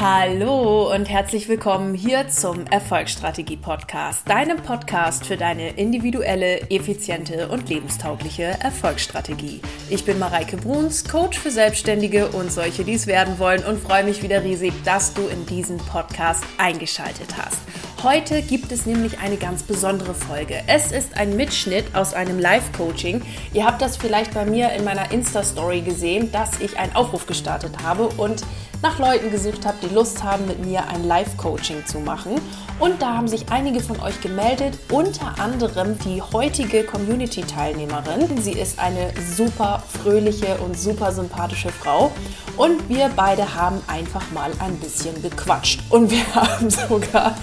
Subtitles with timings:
[0.00, 7.68] Hallo und herzlich willkommen hier zum Erfolgsstrategie Podcast, deinem Podcast für deine individuelle, effiziente und
[7.68, 9.60] lebenstaugliche Erfolgsstrategie.
[9.90, 14.04] Ich bin Mareike Bruns, Coach für Selbstständige und solche, die es werden wollen und freue
[14.04, 17.58] mich wieder riesig, dass du in diesen Podcast eingeschaltet hast.
[18.04, 20.62] Heute gibt es nämlich eine ganz besondere Folge.
[20.68, 23.22] Es ist ein Mitschnitt aus einem Live-Coaching.
[23.52, 27.82] Ihr habt das vielleicht bei mir in meiner Insta-Story gesehen, dass ich einen Aufruf gestartet
[27.82, 28.44] habe und
[28.82, 32.40] nach Leuten gesucht habe, die Lust haben, mit mir ein Live-Coaching zu machen.
[32.78, 38.40] Und da haben sich einige von euch gemeldet, unter anderem die heutige Community-Teilnehmerin.
[38.40, 42.12] Sie ist eine super fröhliche und super sympathische Frau.
[42.56, 45.80] Und wir beide haben einfach mal ein bisschen gequatscht.
[45.90, 47.34] Und wir haben sogar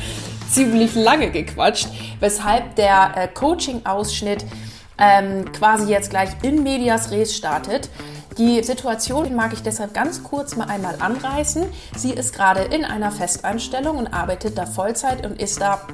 [0.49, 1.89] ziemlich lange gequatscht,
[2.21, 4.45] weshalb der äh, Coaching-Ausschnitt
[4.97, 7.89] ähm, quasi jetzt gleich in Medias Res startet.
[8.37, 11.67] Die Situation mag ich deshalb ganz kurz mal einmal anreißen.
[11.95, 15.87] Sie ist gerade in einer Festeinstellung und arbeitet da Vollzeit und ist da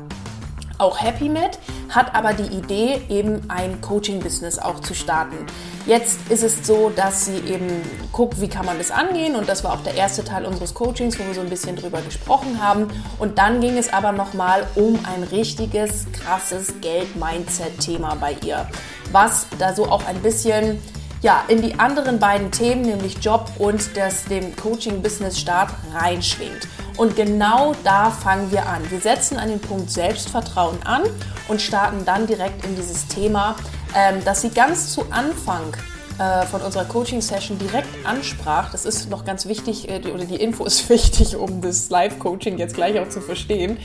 [0.80, 5.38] auch happy mit, hat aber die Idee, eben ein Coaching-Business auch zu starten.
[5.86, 7.68] Jetzt ist es so, dass sie eben
[8.12, 11.20] guckt, wie kann man das angehen und das war auch der erste Teil unseres Coachings,
[11.20, 12.88] wo wir so ein bisschen drüber gesprochen haben.
[13.20, 18.68] Und dann ging es aber nochmal um ein richtiges, krasses Geld-Mindset-Thema bei ihr,
[19.12, 20.80] was da so auch ein bisschen
[21.22, 26.68] ja, in die anderen beiden Themen, nämlich Job und das dem Coaching-Business-Start reinschwingt.
[26.98, 28.90] Und genau da fangen wir an.
[28.90, 31.04] Wir setzen an den Punkt Selbstvertrauen an
[31.48, 33.56] und starten dann direkt in dieses Thema,
[33.96, 35.76] ähm, das sie ganz zu Anfang
[36.18, 38.72] äh, von unserer Coaching-Session direkt ansprach.
[38.72, 42.76] Das ist noch ganz wichtig, äh, oder die Info ist wichtig, um das Live-Coaching jetzt
[42.76, 43.78] gleich auch zu verstehen.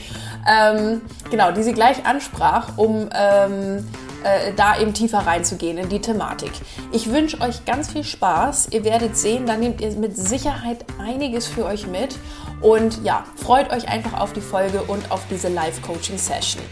[0.49, 3.87] Ähm, genau, die sie gleich ansprach, um ähm,
[4.25, 6.53] äh, da eben tiefer reinzugehen in die Thematik.
[6.93, 8.69] Ich wünsche euch ganz viel Spaß.
[8.71, 12.17] Ihr werdet sehen, da nehmt ihr mit Sicherheit einiges für euch mit.
[12.61, 16.63] Und ja, freut euch einfach auf die Folge und auf diese Live-Coaching-Session.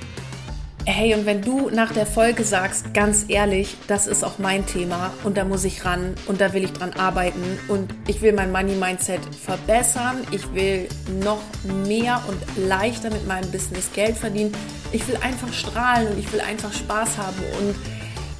[0.86, 5.14] Hey, und wenn du nach der Folge sagst, ganz ehrlich, das ist auch mein Thema
[5.25, 8.53] und da muss ich ran und da will ich dran arbeiten und ich will mein
[8.53, 10.86] Money-Mindset verbessern, ich will
[11.22, 11.41] noch
[11.88, 14.53] mehr und leichter mit meinem Business Geld verdienen,
[14.92, 17.75] ich will einfach strahlen und ich will einfach Spaß haben und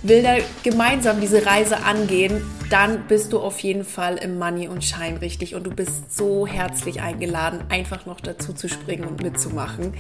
[0.03, 4.85] will da gemeinsam diese Reise angehen, dann bist du auf jeden Fall im Money und
[4.85, 9.95] Shine richtig und du bist so herzlich eingeladen, einfach noch dazu zu springen und mitzumachen.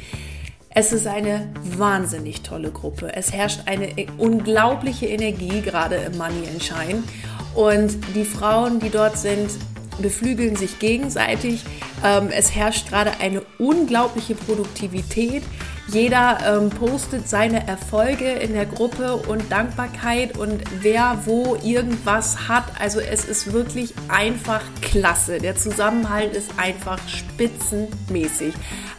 [0.76, 3.14] Es ist eine wahnsinnig tolle Gruppe.
[3.14, 7.04] Es herrscht eine unglaubliche Energie, gerade im Money and Shine.
[7.54, 9.50] Und die Frauen, die dort sind,
[10.02, 11.64] beflügeln sich gegenseitig.
[12.02, 15.44] Ähm, es herrscht gerade eine unglaubliche Produktivität.
[15.86, 22.64] Jeder ähm, postet seine Erfolge in der Gruppe und Dankbarkeit und wer wo irgendwas hat.
[22.80, 25.38] Also es ist wirklich einfach klasse.
[25.38, 28.54] Der Zusammenhalt ist einfach spitzenmäßig.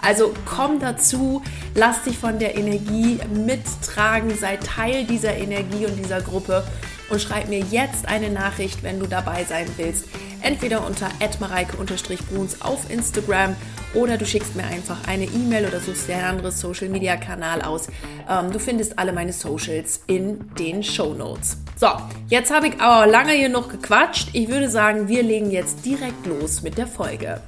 [0.05, 1.41] Also komm dazu,
[1.73, 6.63] lass dich von der Energie mittragen, sei Teil dieser Energie und dieser Gruppe
[7.09, 10.05] und schreib mir jetzt eine Nachricht, wenn du dabei sein willst.
[10.41, 13.55] Entweder unter @mareike_bruns auf Instagram
[13.95, 17.63] oder du schickst mir einfach eine E-Mail oder suchst dir ein anderes Social Media Kanal
[17.63, 17.87] aus.
[18.29, 21.57] Ähm, du findest alle meine Socials in den Show Notes.
[21.77, 21.87] So,
[22.27, 24.29] jetzt habe ich aber lange hier noch gequatscht.
[24.33, 27.41] Ich würde sagen, wir legen jetzt direkt los mit der Folge.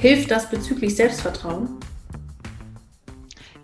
[0.00, 1.80] Hilft das bezüglich Selbstvertrauen?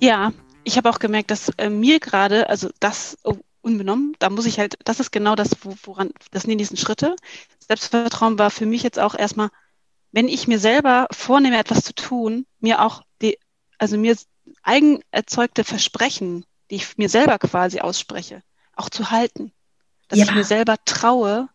[0.01, 0.33] Ja,
[0.65, 4.59] ich habe auch gemerkt, dass äh, mir gerade, also das oh, unbenommen, da muss ich
[4.59, 5.51] halt, das ist genau das,
[5.85, 7.15] woran, das sind die nächsten Schritte.
[7.61, 9.51] Selbstvertrauen war für mich jetzt auch erstmal,
[10.11, 13.39] wenn ich mir selber vornehme, etwas zu tun, mir auch die,
[13.79, 14.17] also mir
[14.63, 18.43] eigen erzeugte Versprechen, die ich mir selber quasi ausspreche,
[18.75, 19.53] auch zu halten.
[20.09, 20.25] Dass ja.
[20.25, 21.49] ich mir selber traue.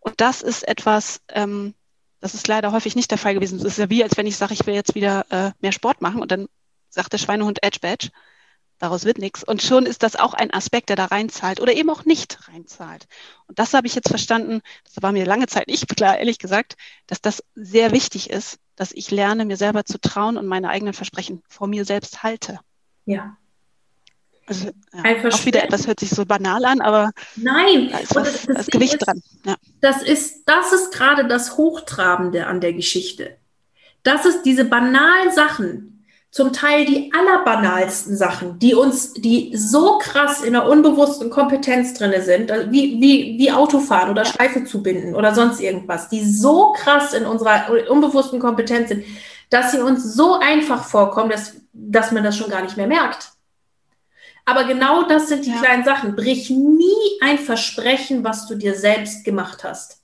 [0.00, 1.74] Und das ist etwas, ähm,
[2.20, 3.58] das ist leider häufig nicht der Fall gewesen.
[3.58, 6.00] Es ist ja wie, als wenn ich sage, ich will jetzt wieder äh, mehr Sport
[6.00, 6.48] machen und dann
[6.88, 8.10] sagt der Schweinehund Edge Badge.
[8.78, 9.42] Daraus wird nichts.
[9.42, 13.08] Und schon ist das auch ein Aspekt, der da reinzahlt oder eben auch nicht reinzahlt.
[13.46, 16.76] Und das habe ich jetzt verstanden, das war mir lange Zeit nicht klar, ehrlich gesagt,
[17.08, 20.94] dass das sehr wichtig ist, dass ich lerne, mir selber zu trauen und meine eigenen
[20.94, 22.60] Versprechen vor mir selbst halte.
[23.04, 23.36] Ja.
[24.48, 28.32] Also, ja, auch wieder etwas hört sich so banal an, aber nein, da ist was,
[28.32, 29.22] das, das, das Gewicht ist, dran.
[29.44, 29.56] Ja.
[29.80, 33.36] Das ist, das ist gerade das Hochtrabende an der Geschichte.
[34.02, 35.98] Das ist diese banalen Sachen,
[36.30, 42.12] zum Teil die allerbanalsten Sachen, die uns, die so krass in der unbewussten Kompetenz drin
[42.22, 46.72] sind, also wie, wie, wie Autofahren oder Schleife zu binden oder sonst irgendwas, die so
[46.74, 49.04] krass in unserer unbewussten Kompetenz sind,
[49.50, 53.32] dass sie uns so einfach vorkommen, dass, dass man das schon gar nicht mehr merkt.
[54.48, 55.58] Aber genau das sind die ja.
[55.58, 56.16] kleinen Sachen.
[56.16, 60.02] Brich nie ein Versprechen, was du dir selbst gemacht hast.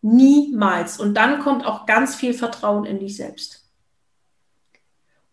[0.00, 0.98] Niemals.
[0.98, 3.68] Und dann kommt auch ganz viel Vertrauen in dich selbst.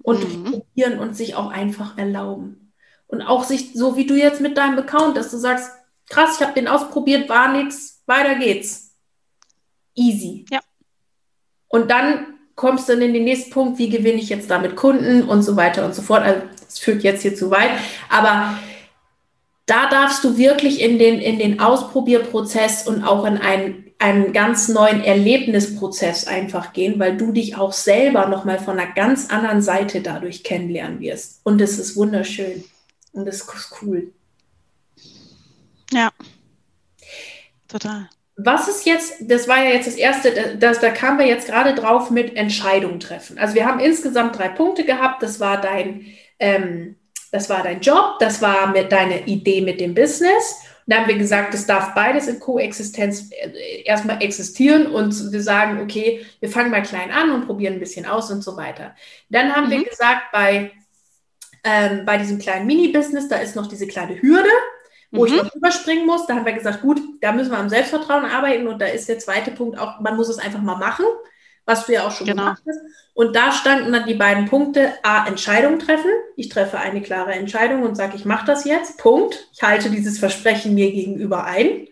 [0.03, 0.51] Und mhm.
[0.51, 2.73] probieren und sich auch einfach erlauben.
[3.07, 5.71] Und auch sich, so wie du jetzt mit deinem Account, dass du sagst,
[6.09, 8.97] krass, ich habe den ausprobiert, war nichts, weiter geht's.
[9.95, 10.45] Easy.
[10.51, 10.59] Ja.
[11.69, 15.23] Und dann kommst du dann in den nächsten Punkt, wie gewinne ich jetzt damit Kunden
[15.23, 16.21] und so weiter und so fort.
[16.21, 17.71] Also das führt jetzt hier zu weit.
[18.07, 18.55] Aber
[19.65, 24.67] da darfst du wirklich in den, in den Ausprobierprozess und auch in einen, einen ganz
[24.67, 30.01] neuen Erlebnisprozess einfach gehen, weil du dich auch selber nochmal von einer ganz anderen Seite
[30.01, 31.41] dadurch kennenlernen wirst.
[31.43, 32.63] Und das ist wunderschön.
[33.11, 34.13] Und das ist cool.
[35.91, 36.11] Ja.
[37.67, 38.07] Total.
[38.43, 41.75] Was ist jetzt, das war ja jetzt das erste, das, da kamen wir jetzt gerade
[41.75, 43.37] drauf mit Entscheidung treffen.
[43.37, 45.21] Also wir haben insgesamt drei Punkte gehabt.
[45.21, 46.05] Das war dein,
[46.39, 46.95] ähm,
[47.31, 50.61] das war dein Job, das war mit deine Idee mit dem Business.
[50.85, 55.41] Und dann haben wir gesagt, es darf beides in Koexistenz äh, erstmal existieren und wir
[55.41, 58.95] sagen, okay, wir fangen mal klein an und probieren ein bisschen aus und so weiter.
[59.29, 59.71] Dann haben mhm.
[59.71, 60.71] wir gesagt, bei,
[61.63, 64.49] ähm, bei diesem kleinen Mini-Business, da ist noch diese kleine Hürde,
[65.11, 65.27] wo mhm.
[65.27, 66.25] ich noch überspringen muss.
[66.25, 69.19] Da haben wir gesagt, gut, da müssen wir am Selbstvertrauen arbeiten und da ist der
[69.19, 71.05] zweite Punkt auch, man muss es einfach mal machen
[71.65, 72.43] was du ja auch schon genau.
[72.43, 72.79] gemacht hast.
[73.13, 76.09] Und da standen dann die beiden Punkte, A, Entscheidung treffen.
[76.35, 79.47] Ich treffe eine klare Entscheidung und sage, ich mache das jetzt, Punkt.
[79.53, 81.87] Ich halte dieses Versprechen mir gegenüber ein.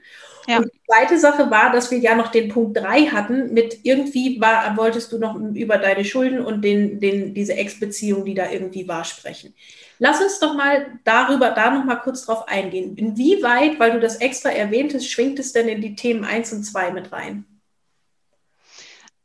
[0.48, 0.58] Ja.
[0.58, 4.42] Und die zweite Sache war, dass wir ja noch den Punkt 3 hatten, mit irgendwie
[4.42, 8.88] war, wolltest du noch über deine Schulden und den, den, diese Ex-Beziehung, die da irgendwie
[8.88, 9.54] war, sprechen.
[10.00, 12.96] Lass uns doch mal darüber, da noch mal kurz drauf eingehen.
[12.96, 16.92] Inwieweit, weil du das extra erwähntest, schwingt es denn in die Themen 1 und 2
[16.92, 17.46] mit rein?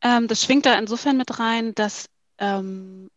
[0.03, 2.07] Ähm, das schwingt da insofern mit rein, dass
[2.39, 3.09] ähm,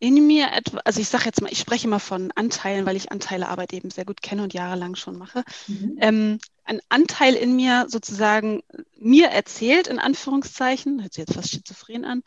[0.00, 3.10] in mir etwa, also ich sage jetzt mal, ich spreche mal von Anteilen, weil ich
[3.10, 5.44] Anteilearbeit eben sehr gut kenne und jahrelang schon mache.
[5.66, 5.98] Mhm.
[6.00, 8.62] Ähm, ein Anteil in mir sozusagen
[8.96, 12.22] mir erzählt, in Anführungszeichen, hört sich jetzt fast schizophren an,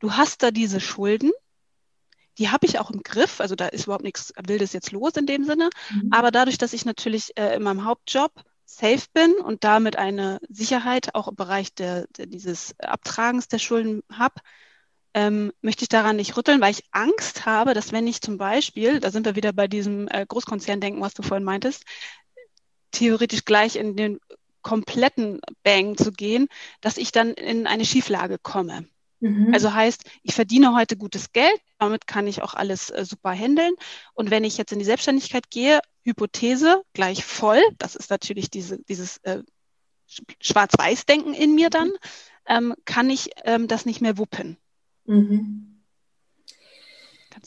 [0.00, 1.30] du hast da diese Schulden,
[2.38, 5.26] die habe ich auch im Griff, also da ist überhaupt nichts Wildes jetzt los in
[5.26, 6.10] dem Sinne, mhm.
[6.12, 8.32] aber dadurch, dass ich natürlich äh, in meinem Hauptjob
[8.64, 14.02] safe bin und damit eine Sicherheit auch im Bereich der, der dieses Abtragens der Schulden
[14.10, 14.34] habe,
[15.14, 18.98] ähm, möchte ich daran nicht rütteln, weil ich Angst habe, dass wenn ich zum Beispiel,
[18.98, 21.84] da sind wir wieder bei diesem äh, Großkonzerndenken, was du vorhin meintest,
[22.90, 24.18] theoretisch gleich in den
[24.62, 26.48] kompletten Bang zu gehen,
[26.80, 28.88] dass ich dann in eine Schieflage komme.
[29.20, 29.52] Mhm.
[29.54, 33.74] Also heißt, ich verdiene heute gutes Geld, damit kann ich auch alles äh, super handeln.
[34.14, 38.78] Und wenn ich jetzt in die Selbstständigkeit gehe, Hypothese gleich voll, das ist natürlich diese,
[38.84, 39.42] dieses äh,
[40.40, 41.90] Schwarz-Weiß-Denken in mir dann,
[42.46, 44.58] ähm, kann ich ähm, das nicht mehr wuppen.
[45.06, 45.70] Mhm.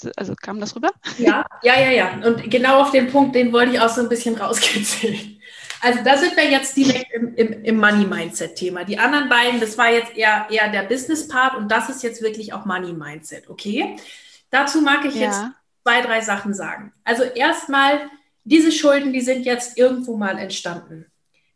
[0.02, 0.92] Du, also kam das rüber?
[1.18, 2.28] Ja, ja, ja, ja.
[2.28, 5.40] Und genau auf den Punkt, den wollte ich auch so ein bisschen rauskitzeln.
[5.82, 8.84] Also da sind wir jetzt direkt im, im, im Money-Mindset-Thema.
[8.84, 12.54] Die anderen beiden, das war jetzt eher, eher der Business-Part und das ist jetzt wirklich
[12.54, 13.98] auch Money-Mindset, okay?
[14.50, 15.28] Dazu mag ich ja.
[15.28, 15.42] jetzt
[15.84, 16.94] zwei, drei Sachen sagen.
[17.04, 18.10] Also erstmal,
[18.44, 21.06] diese Schulden, die sind jetzt irgendwo mal entstanden.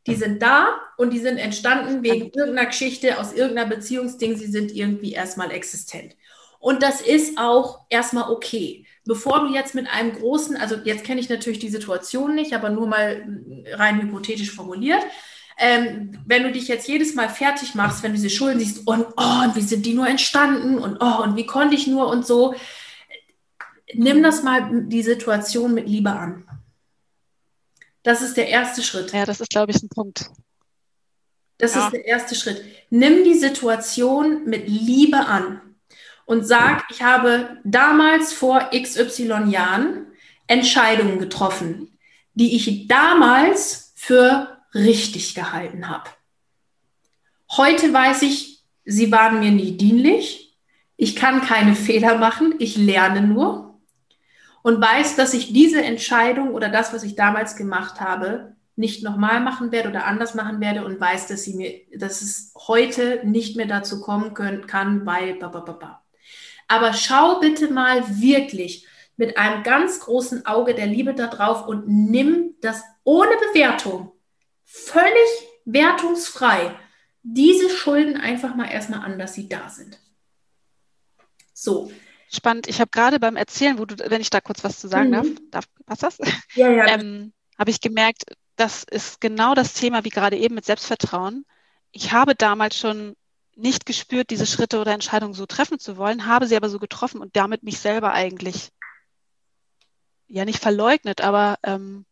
[0.07, 4.35] Die sind da und die sind entstanden wegen irgendeiner Geschichte, aus irgendeiner Beziehungsding.
[4.35, 6.15] Sie sind irgendwie erstmal existent.
[6.59, 8.85] Und das ist auch erstmal okay.
[9.05, 12.69] Bevor du jetzt mit einem großen, also jetzt kenne ich natürlich die Situation nicht, aber
[12.69, 13.23] nur mal
[13.71, 15.01] rein hypothetisch formuliert,
[15.57, 19.05] ähm, wenn du dich jetzt jedes Mal fertig machst, wenn du diese Schulden siehst und,
[19.17, 22.25] oh, und wie sind die nur entstanden und, oh, und wie konnte ich nur und
[22.25, 22.55] so,
[23.93, 26.47] nimm das mal die Situation mit Liebe an.
[28.03, 29.13] Das ist der erste Schritt.
[29.13, 30.31] Ja, das ist, glaube ich, ein Punkt.
[31.57, 31.85] Das ja.
[31.85, 32.63] ist der erste Schritt.
[32.89, 35.61] Nimm die Situation mit Liebe an
[36.31, 40.07] und sag, ich habe damals vor XY Jahren
[40.47, 41.89] Entscheidungen getroffen,
[42.35, 46.09] die ich damals für richtig gehalten habe.
[47.57, 50.57] Heute weiß ich, sie waren mir nie dienlich.
[50.95, 52.55] Ich kann keine Fehler machen.
[52.59, 53.81] Ich lerne nur
[54.61, 59.41] und weiß, dass ich diese Entscheidung oder das, was ich damals gemacht habe, nicht nochmal
[59.41, 63.57] machen werde oder anders machen werde und weiß, dass sie mir, dass es heute nicht
[63.57, 66.00] mehr dazu kommen können, kann, weil babababa.
[66.71, 68.87] Aber schau bitte mal wirklich
[69.17, 74.13] mit einem ganz großen Auge der Liebe da drauf und nimm das ohne Bewertung,
[74.63, 75.11] völlig
[75.65, 76.73] wertungsfrei,
[77.23, 79.99] diese Schulden einfach mal erstmal an, dass sie da sind.
[81.53, 81.91] So,
[82.31, 82.69] spannend.
[82.69, 85.13] Ich habe gerade beim Erzählen, wo du, wenn ich da kurz was zu sagen mhm.
[85.13, 86.17] darf, darf, passt das?
[86.55, 86.87] Ja, ja.
[86.87, 88.23] Ähm, habe ich gemerkt,
[88.55, 91.45] das ist genau das Thema wie gerade eben mit Selbstvertrauen.
[91.91, 93.17] Ich habe damals schon
[93.61, 97.21] nicht gespürt, diese Schritte oder Entscheidungen so treffen zu wollen, habe sie aber so getroffen
[97.21, 98.71] und damit mich selber eigentlich
[100.27, 102.05] ja nicht verleugnet, aber ähm,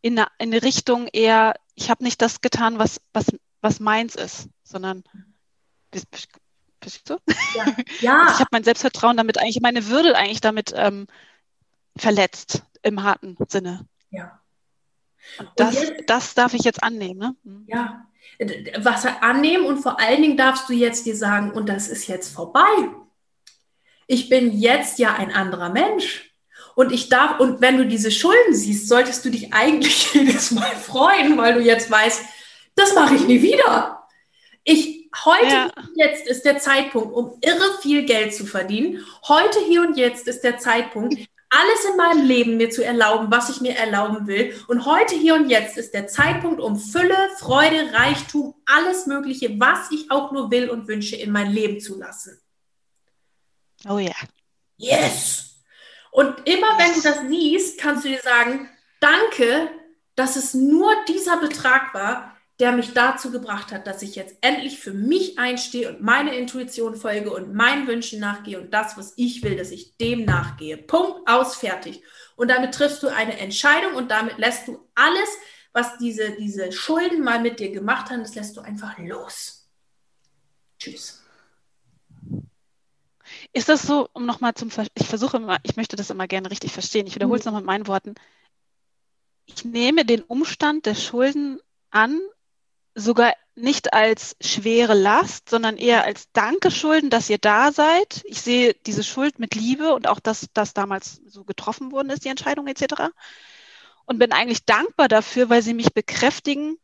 [0.00, 3.26] in, eine, in eine Richtung eher, ich habe nicht das getan, was, was,
[3.60, 4.48] was meins ist.
[4.62, 5.02] sondern
[5.90, 6.08] bist,
[7.08, 7.18] du?
[7.54, 7.66] Ja.
[8.00, 8.20] ja.
[8.20, 11.06] Also ich habe mein Selbstvertrauen damit eigentlich, meine Würde eigentlich damit ähm,
[11.96, 13.86] verletzt im harten Sinne.
[14.10, 14.40] Ja.
[15.56, 17.18] Das, jetzt, das darf ich jetzt annehmen.
[17.18, 17.36] Ne?
[17.44, 17.64] Mhm.
[17.66, 18.06] Ja,
[18.78, 22.34] was annehmen und vor allen Dingen darfst du jetzt dir sagen, und das ist jetzt
[22.34, 22.88] vorbei.
[24.06, 26.30] Ich bin jetzt ja ein anderer Mensch.
[26.74, 30.74] Und ich darf, und wenn du diese Schulden siehst, solltest du dich eigentlich jedes Mal
[30.74, 32.22] freuen, weil du jetzt weißt,
[32.74, 34.08] das mache ich nie wieder.
[34.64, 35.70] Ich, heute, ja.
[35.94, 39.04] jetzt ist der Zeitpunkt, um irre viel Geld zu verdienen.
[39.28, 41.16] Heute, hier und jetzt ist der Zeitpunkt,
[41.54, 44.54] alles in meinem Leben mir zu erlauben, was ich mir erlauben will.
[44.66, 49.90] Und heute, hier und jetzt ist der Zeitpunkt, um Fülle, Freude, Reichtum, alles Mögliche, was
[49.92, 52.40] ich auch nur will und wünsche, in mein Leben zu lassen.
[53.88, 54.14] Oh ja.
[54.76, 55.60] Yes!
[56.10, 58.68] Und immer wenn du das siehst, kannst du dir sagen,
[59.00, 59.70] danke,
[60.16, 64.78] dass es nur dieser Betrag war, der mich dazu gebracht hat, dass ich jetzt endlich
[64.78, 69.42] für mich einstehe und meine Intuition folge und meinen Wünschen nachgehe und das, was ich
[69.42, 70.76] will, dass ich dem nachgehe.
[70.76, 72.02] Punkt, aus, fertig.
[72.36, 75.28] Und damit triffst du eine Entscheidung und damit lässt du alles,
[75.72, 79.68] was diese, diese Schulden mal mit dir gemacht haben, das lässt du einfach los.
[80.78, 81.24] Tschüss.
[83.52, 86.50] Ist das so, um nochmal zum, Ver ich versuche immer, ich möchte das immer gerne
[86.50, 87.48] richtig verstehen, ich wiederhole es mhm.
[87.48, 88.14] nochmal mit meinen Worten.
[89.46, 92.20] Ich nehme den Umstand der Schulden an,
[92.94, 98.22] sogar nicht als schwere Last, sondern eher als Dankeschulden, dass ihr da seid.
[98.24, 102.24] Ich sehe diese Schuld mit Liebe und auch, dass das damals so getroffen worden ist,
[102.24, 103.10] die Entscheidung etc.
[104.06, 106.76] Und bin eigentlich dankbar dafür, weil sie mich bekräftigen,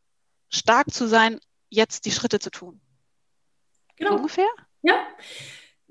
[0.48, 2.80] stark zu sein, jetzt die Schritte zu tun.
[3.96, 4.16] Genau.
[4.16, 4.48] Ungefähr?
[4.82, 5.06] Ja.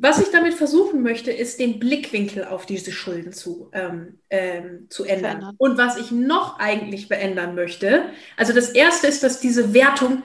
[0.02, 5.04] Was ich damit versuchen möchte, ist den Blickwinkel auf diese Schulden zu, ähm, ähm, zu
[5.04, 5.32] ändern.
[5.32, 5.56] Verändern.
[5.58, 8.06] Und was ich noch eigentlich verändern möchte,
[8.38, 10.24] also das erste ist, dass diese Wertung,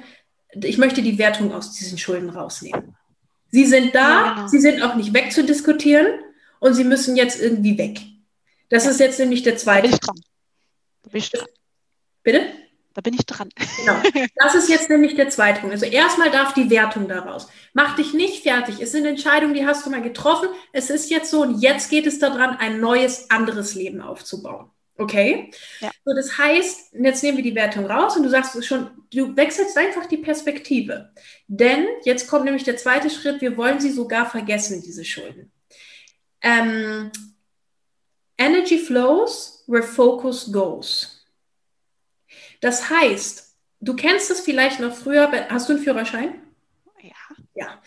[0.55, 2.95] ich möchte die Wertung aus diesen Schulden rausnehmen.
[3.51, 4.47] Sie sind da, ja, genau.
[4.47, 6.07] sie sind auch nicht wegzudiskutieren
[6.61, 8.01] und sie müssen jetzt irgendwie weg.
[8.69, 8.93] Das ja.
[8.93, 9.91] ist jetzt nämlich der zweite.
[12.23, 12.47] Bitte?
[12.95, 13.51] Da bin ich dran.
[13.79, 13.97] Genau.
[14.37, 15.75] Das ist jetzt nämlich der zweite Punkt.
[15.75, 17.49] Also erstmal darf die Wertung daraus.
[17.73, 18.81] Mach dich nicht fertig.
[18.81, 20.49] Es sind Entscheidungen, die hast du mal getroffen.
[20.73, 24.71] Es ist jetzt so und jetzt geht es daran, ein neues, anderes Leben aufzubauen.
[24.97, 25.51] Okay?
[25.81, 25.91] Ja.
[26.05, 29.77] So, das heißt, jetzt nehmen wir die Wertung raus und du sagst schon, du wechselst
[29.77, 31.11] einfach die Perspektive.
[31.49, 35.51] Denn jetzt kommt nämlich der zweite Schritt, wir wollen sie sogar vergessen, diese Schulden.
[36.41, 37.11] Ähm,
[38.39, 41.14] Energy flows where focus goes.
[42.65, 46.33] Das heißt, du kennst es vielleicht noch früher, hast du einen Führerschein?
[47.03, 47.11] Ja.
[47.55, 47.83] Ja.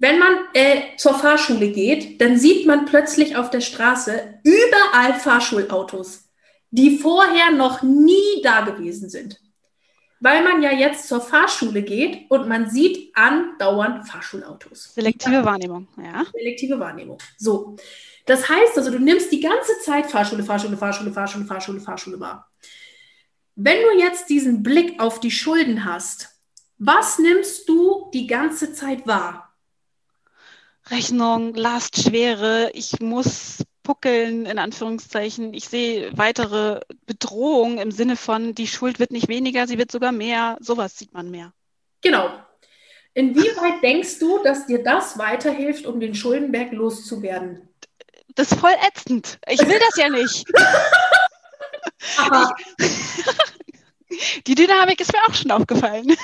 [0.00, 6.28] Wenn man äh, zur Fahrschule geht, dann sieht man plötzlich auf der Straße überall Fahrschulautos,
[6.72, 9.40] die vorher noch nie da gewesen sind.
[10.18, 14.92] Weil man ja jetzt zur Fahrschule geht und man sieht andauernd Fahrschulautos.
[14.92, 16.24] Selektive Wahrnehmung, ja.
[16.32, 17.18] Selektive Wahrnehmung.
[17.36, 17.76] So.
[18.24, 22.50] Das heißt also, du nimmst die ganze Zeit Fahrschule, Fahrschule, Fahrschule, Fahrschule, Fahrschule, Fahrschule wahr.
[23.58, 26.28] Wenn du jetzt diesen Blick auf die Schulden hast,
[26.76, 29.56] was nimmst du die ganze Zeit wahr?
[30.90, 35.54] Rechnung, Last, Schwere, ich muss puckeln, in Anführungszeichen.
[35.54, 40.12] Ich sehe weitere Bedrohungen im Sinne von, die Schuld wird nicht weniger, sie wird sogar
[40.12, 40.58] mehr.
[40.60, 41.54] Sowas sieht man mehr.
[42.02, 42.28] Genau.
[43.14, 47.70] Inwieweit denkst du, dass dir das weiterhilft, um den Schuldenberg loszuwerden?
[48.34, 49.38] Das ist voll ätzend.
[49.48, 50.44] Ich will das ja nicht.
[54.46, 56.16] Die Dynamik ist mir auch schon aufgefallen.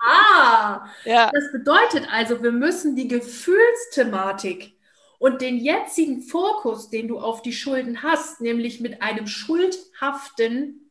[0.00, 1.30] Ah, ja.
[1.32, 4.74] das bedeutet also, wir müssen die Gefühlsthematik
[5.18, 10.90] und den jetzigen Fokus, den du auf die Schulden hast, nämlich mit einem schuldhaften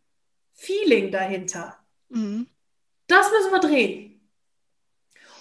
[0.53, 1.77] Feeling dahinter,
[2.10, 2.48] mhm.
[3.08, 4.30] das müssen wir drehen.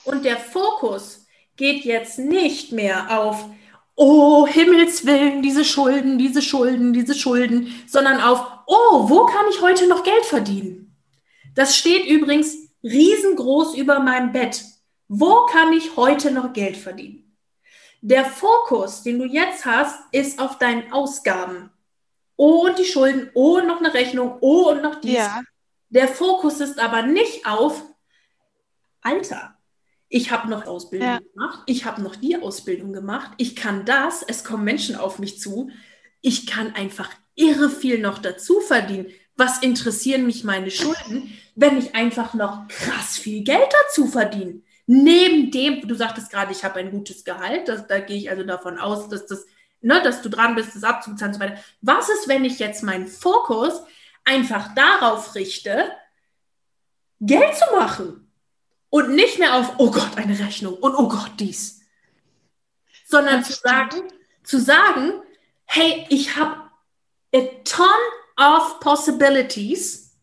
[0.04, 3.48] Und der Fokus geht jetzt nicht mehr auf,
[3.96, 9.60] oh Himmels Willen, diese Schulden, diese Schulden, diese Schulden, sondern auf, oh, wo kann ich
[9.60, 10.96] heute noch Geld verdienen?
[11.54, 14.64] Das steht übrigens riesengroß über meinem Bett.
[15.08, 17.36] Wo kann ich heute noch Geld verdienen?
[18.00, 21.70] Der Fokus, den du jetzt hast, ist auf deinen Ausgaben.
[22.36, 25.14] Oh, und die Schulden, oh, und noch eine Rechnung, oh, und noch dies.
[25.14, 25.42] Ja.
[25.90, 27.84] Der Fokus ist aber nicht auf,
[29.02, 29.51] Alter,
[30.12, 31.20] ich habe noch Ausbildung ja.
[31.20, 35.40] gemacht, ich habe noch die Ausbildung gemacht, ich kann das, es kommen Menschen auf mich
[35.40, 35.70] zu,
[36.20, 39.06] ich kann einfach irre viel noch dazu verdienen.
[39.36, 44.60] Was interessieren mich meine Schulden, wenn ich einfach noch krass viel Geld dazu verdiene?
[44.86, 48.42] Neben dem, du sagtest gerade, ich habe ein gutes Gehalt, das, da gehe ich also
[48.42, 49.46] davon aus, dass das,
[49.80, 51.58] ne, dass du dran bist, das abzuzahlen und so weiter.
[51.80, 53.80] Was ist, wenn ich jetzt meinen Fokus
[54.26, 55.90] einfach darauf richte,
[57.18, 58.21] Geld zu machen?
[58.94, 61.80] Und nicht mehr auf, oh Gott, eine Rechnung und oh Gott, dies.
[63.06, 64.02] Sondern zu sagen,
[64.44, 65.22] zu sagen,
[65.64, 66.70] hey, ich habe
[67.34, 67.86] a ton
[68.36, 70.14] of possibilities.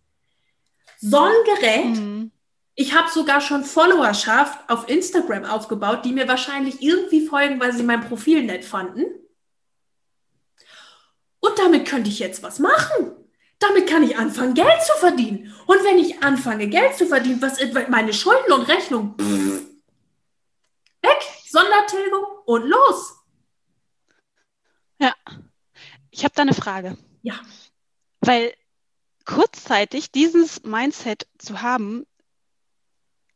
[1.00, 2.32] So ein Gerät, Mhm.
[2.76, 7.82] ich habe sogar schon Followerschaft auf Instagram aufgebaut, die mir wahrscheinlich irgendwie folgen, weil sie
[7.82, 9.04] mein Profil nett fanden.
[11.40, 13.16] Und damit könnte ich jetzt was machen.
[13.60, 15.54] Damit kann ich anfangen, Geld zu verdienen.
[15.66, 19.62] Und wenn ich anfange, Geld zu verdienen, was meine Schulden und Rechnungen pff,
[21.02, 23.20] weg, Sondertilgung und los.
[26.20, 26.98] Ich habe da eine Frage.
[27.22, 27.40] Ja.
[28.20, 28.54] Weil
[29.24, 32.06] kurzzeitig dieses Mindset zu haben,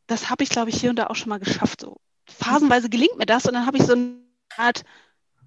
[0.05, 1.79] das habe ich, glaube ich, hier und da auch schon mal geschafft.
[1.79, 4.17] So phasenweise gelingt mir das und dann habe ich so eine
[4.57, 4.83] Art,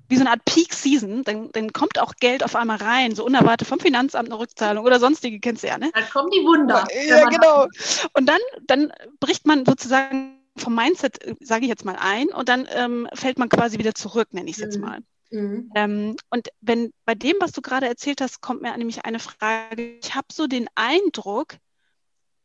[0.09, 3.25] wie so eine Art Peak Season, dann, dann kommt auch Geld auf einmal rein, so
[3.25, 5.91] unerwartet vom Finanzamt eine Rückzahlung oder sonstige, kennst du ja, ne?
[5.95, 6.87] Dann kommen die Wunder.
[7.07, 7.67] Ja, genau.
[8.13, 12.67] Und dann, dann bricht man sozusagen vom Mindset, sage ich jetzt mal, ein und dann
[12.71, 14.85] ähm, fällt man quasi wieder zurück, nenne ich es jetzt Mhm.
[14.85, 14.99] mal.
[15.31, 15.71] Mhm.
[15.75, 19.99] Ähm, und wenn bei dem, was du gerade erzählt hast, kommt mir nämlich eine Frage.
[20.03, 21.57] Ich habe so den Eindruck,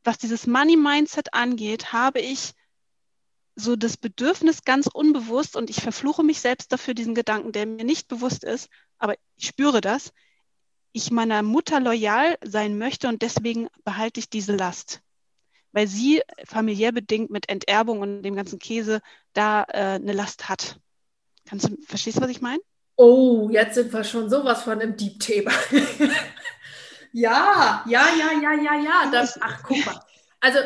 [0.03, 2.53] was dieses Money-Mindset angeht, habe ich
[3.55, 7.84] so das Bedürfnis ganz unbewusst und ich verfluche mich selbst dafür, diesen Gedanken, der mir
[7.84, 10.12] nicht bewusst ist, aber ich spüre das,
[10.93, 15.01] ich meiner Mutter loyal sein möchte und deswegen behalte ich diese Last.
[15.74, 19.01] Weil sie familiär bedingt mit Enterbung und dem ganzen Käse
[19.34, 20.79] da äh, eine Last hat.
[21.48, 22.62] Kannst du, verstehst du, was ich meine?
[22.98, 25.51] Oh, jetzt sind wir schon sowas von einem Deep-Thema.
[27.13, 29.12] ja, ja, ja, ja, ja, ja.
[29.12, 30.03] Das, ach, guck mal.
[30.41, 30.60] Also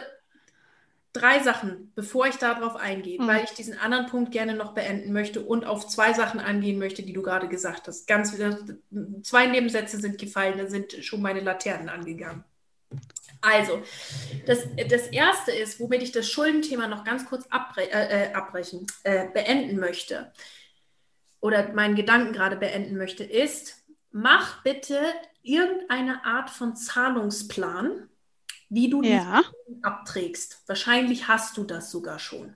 [1.15, 3.27] drei Sachen, bevor ich darauf eingehe, Mhm.
[3.27, 7.03] weil ich diesen anderen Punkt gerne noch beenden möchte und auf zwei Sachen angehen möchte,
[7.03, 8.07] die du gerade gesagt hast.
[8.07, 8.59] Ganz wieder,
[9.23, 12.43] zwei Nebensätze sind gefallen, da sind schon meine Laternen angegangen.
[13.41, 13.81] Also,
[14.47, 18.87] das, das erste ist, womit ich das Schuldenthema noch ganz kurz abre äh, äh, abbrechen,
[19.03, 20.31] äh, beenden möchte
[21.41, 24.99] oder meinen Gedanken gerade beenden möchte, ist, mach bitte
[25.43, 28.09] irgendeine Art von Zahlungsplan,
[28.69, 30.63] wie du die Ja, Schulden abträgst.
[30.67, 32.55] Wahrscheinlich hast du das sogar schon.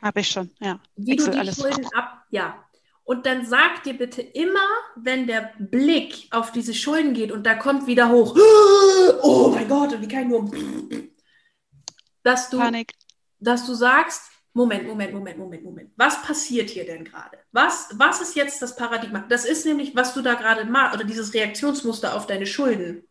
[0.00, 0.80] habe ich schon, ja.
[0.96, 1.52] Wie Excel, du die.
[1.54, 2.64] Schulden ab, ja.
[3.04, 4.60] Und dann sag dir bitte immer,
[4.96, 8.36] wenn der Blick auf diese Schulden geht und da kommt wieder hoch,
[9.22, 10.50] oh mein Gott, und wie kann ich nur,
[12.22, 12.92] dass du, Panik.
[13.40, 14.22] dass du sagst,
[14.54, 15.90] Moment, Moment, Moment, Moment, Moment.
[15.96, 17.38] Was passiert hier denn gerade?
[17.52, 19.20] Was, was ist jetzt das Paradigma?
[19.28, 23.04] Das ist nämlich, was du da gerade machst, oder dieses Reaktionsmuster auf deine Schulden.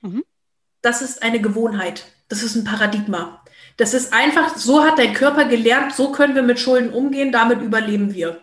[0.00, 0.24] Mhm.
[0.84, 2.04] Das ist eine Gewohnheit.
[2.28, 3.42] Das ist ein Paradigma.
[3.78, 7.62] Das ist einfach, so hat dein Körper gelernt, so können wir mit Schulden umgehen, damit
[7.62, 8.42] überleben wir.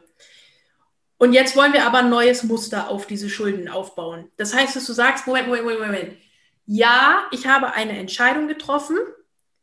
[1.20, 4.32] Und jetzt wollen wir aber ein neues Muster auf diese Schulden aufbauen.
[4.38, 6.18] Das heißt, dass du sagst, Moment, Moment, Moment, Moment.
[6.66, 8.98] Ja, ich habe eine Entscheidung getroffen,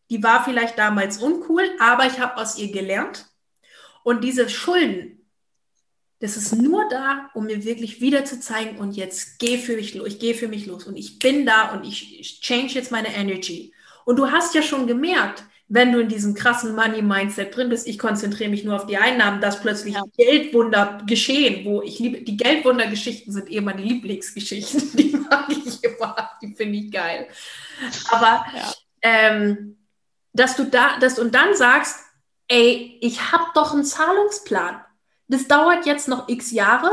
[0.09, 3.27] die war vielleicht damals uncool, aber ich habe aus ihr gelernt.
[4.05, 5.18] Und diese Schulden,
[6.21, 9.95] das ist nur da, um mir wirklich wieder zu zeigen, und jetzt geh für mich
[9.95, 12.91] los, ich gehe für mich los und ich bin da und ich, ich change jetzt
[12.91, 13.73] meine Energy.
[14.05, 17.99] Und du hast ja schon gemerkt, wenn du in diesem krassen Money-Mindset drin bist, ich
[17.99, 20.03] konzentriere mich nur auf die Einnahmen, dass plötzlich Ja.
[20.17, 26.31] Geldwunder geschehen, wo ich liebe, die Geldwunder-Geschichten sind eh meine Lieblingsgeschichten, die mag ich immer,
[26.43, 27.29] die finde ich geil.
[28.11, 28.73] Aber Ja.
[29.03, 29.77] ähm,
[30.33, 31.97] dass du da, dass und dann sagst,
[32.49, 34.81] ey, ich habe doch einen Zahlungsplan.
[35.29, 36.91] Das dauert jetzt noch x Jahre,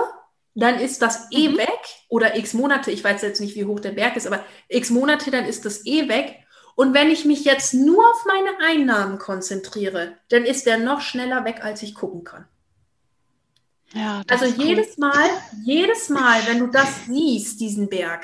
[0.55, 1.57] dann ist das eh Mhm.
[1.57, 4.89] weg oder x Monate, ich weiß jetzt nicht, wie hoch der Berg ist, aber x
[4.89, 6.39] Monate, dann ist das eh weg.
[6.75, 11.45] Und wenn ich mich jetzt nur auf meine Einnahmen konzentriere, dann ist der noch schneller
[11.45, 12.45] weg, als ich gucken kann.
[13.93, 14.65] Ja, Also ist cool.
[14.65, 15.29] jedes Mal,
[15.63, 18.23] jedes Mal, wenn du das siehst, diesen Berg,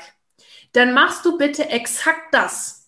[0.72, 2.81] dann machst du bitte exakt das.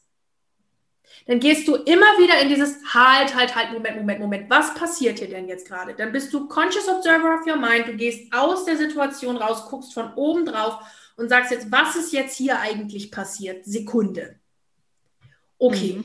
[1.27, 4.51] Dann gehst du immer wieder in dieses Halt, halt, halt, Moment, Moment, Moment.
[4.51, 5.95] Was passiert hier denn jetzt gerade?
[5.95, 7.89] Dann bist du Conscious Observer of your Mind.
[7.89, 10.79] Du gehst aus der Situation raus, guckst von oben drauf
[11.17, 13.65] und sagst jetzt, was ist jetzt hier eigentlich passiert?
[13.65, 14.39] Sekunde.
[15.59, 15.95] Okay.
[15.99, 16.05] Mhm.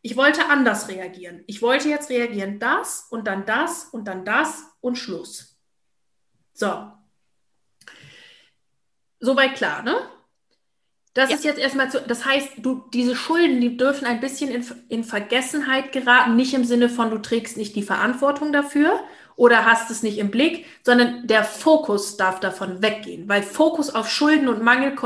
[0.00, 1.44] Ich wollte anders reagieren.
[1.46, 5.58] Ich wollte jetzt reagieren, das und dann das und dann das und Schluss.
[6.52, 6.92] So.
[9.18, 9.96] Soweit klar, ne?
[11.14, 11.36] Das Ja.
[11.36, 15.04] ist jetzt erstmal zu, das heißt, du, diese Schulden, die dürfen ein bisschen in, in
[15.04, 19.00] Vergessenheit geraten, nicht im Sinne von, du trägst nicht die Verantwortung dafür
[19.36, 24.10] oder hast es nicht im Blick, sondern der Fokus darf davon weggehen, weil Fokus auf
[24.10, 24.96] Schulden und Mangel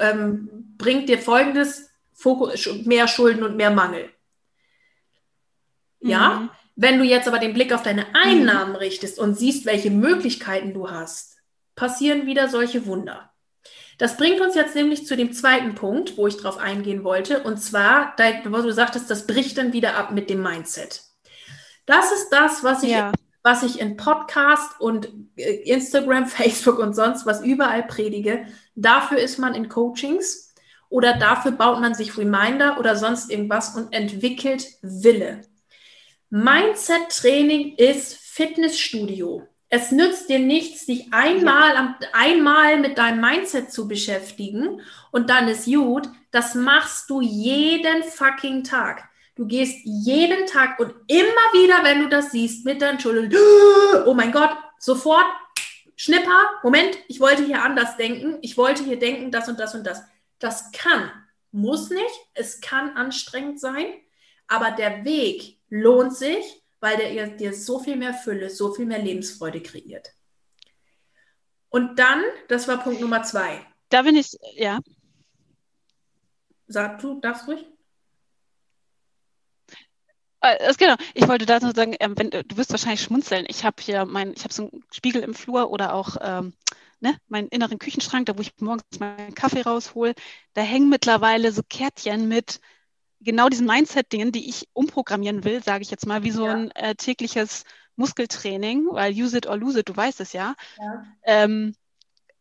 [0.00, 4.08] ähm, bringt dir folgendes, Fokus, mehr Schulden und mehr Mangel.
[6.00, 6.40] Ja?
[6.40, 6.50] Mhm.
[6.76, 10.90] Wenn du jetzt aber den Blick auf deine Einnahmen richtest und siehst, welche Möglichkeiten du
[10.90, 11.36] hast,
[11.76, 13.33] passieren wieder solche Wunder.
[13.98, 17.58] Das bringt uns jetzt nämlich zu dem zweiten Punkt, wo ich drauf eingehen wollte, und
[17.58, 21.02] zwar, wo du sagtest, das bricht dann wieder ab mit dem Mindset.
[21.86, 23.12] Das ist das, was ich, ja.
[23.42, 28.46] was ich in Podcast und äh, Instagram, Facebook und sonst was überall predige.
[28.74, 30.54] Dafür ist man in Coachings
[30.88, 35.42] oder dafür baut man sich Reminder oder sonst irgendwas und entwickelt Wille.
[36.30, 39.46] Mindset-Training ist Fitnessstudio.
[39.76, 45.64] Es nützt dir nichts, dich einmal, einmal mit deinem Mindset zu beschäftigen und dann ist
[45.64, 46.08] gut.
[46.30, 49.08] Das machst du jeden fucking Tag.
[49.34, 53.34] Du gehst jeden Tag und immer wieder, wenn du das siehst, mit deinen Schultern,
[54.06, 55.26] oh mein Gott, sofort,
[55.96, 59.84] Schnipper, Moment, ich wollte hier anders denken, ich wollte hier denken, das und das und
[59.84, 60.04] das.
[60.38, 61.10] Das kann,
[61.50, 63.86] muss nicht, es kann anstrengend sein,
[64.46, 68.98] aber der Weg lohnt sich, weil der dir so viel mehr Fülle, so viel mehr
[68.98, 70.12] Lebensfreude kreiert.
[71.70, 73.66] Und dann, das war Punkt Nummer zwei.
[73.88, 74.80] Da bin ich, ja.
[76.66, 77.64] Sag du, darfst ruhig.
[80.42, 80.96] Äh, genau.
[81.14, 83.46] Ich wollte dazu sagen, ähm, wenn, du wirst wahrscheinlich schmunzeln.
[83.48, 86.52] Ich habe hier mein, ich habe so einen Spiegel im Flur oder auch ähm,
[87.00, 90.12] ne, meinen inneren Küchenschrank, da wo ich morgens meinen Kaffee raushol.
[90.52, 92.60] Da hängen mittlerweile so Kärtchen mit
[93.24, 96.54] genau diesen Mindset-Dingen, die ich umprogrammieren will, sage ich jetzt mal, wie so ja.
[96.54, 97.64] ein äh, tägliches
[97.96, 101.04] Muskeltraining, weil use it or lose it, du weißt es ja, ja.
[101.24, 101.74] Ähm,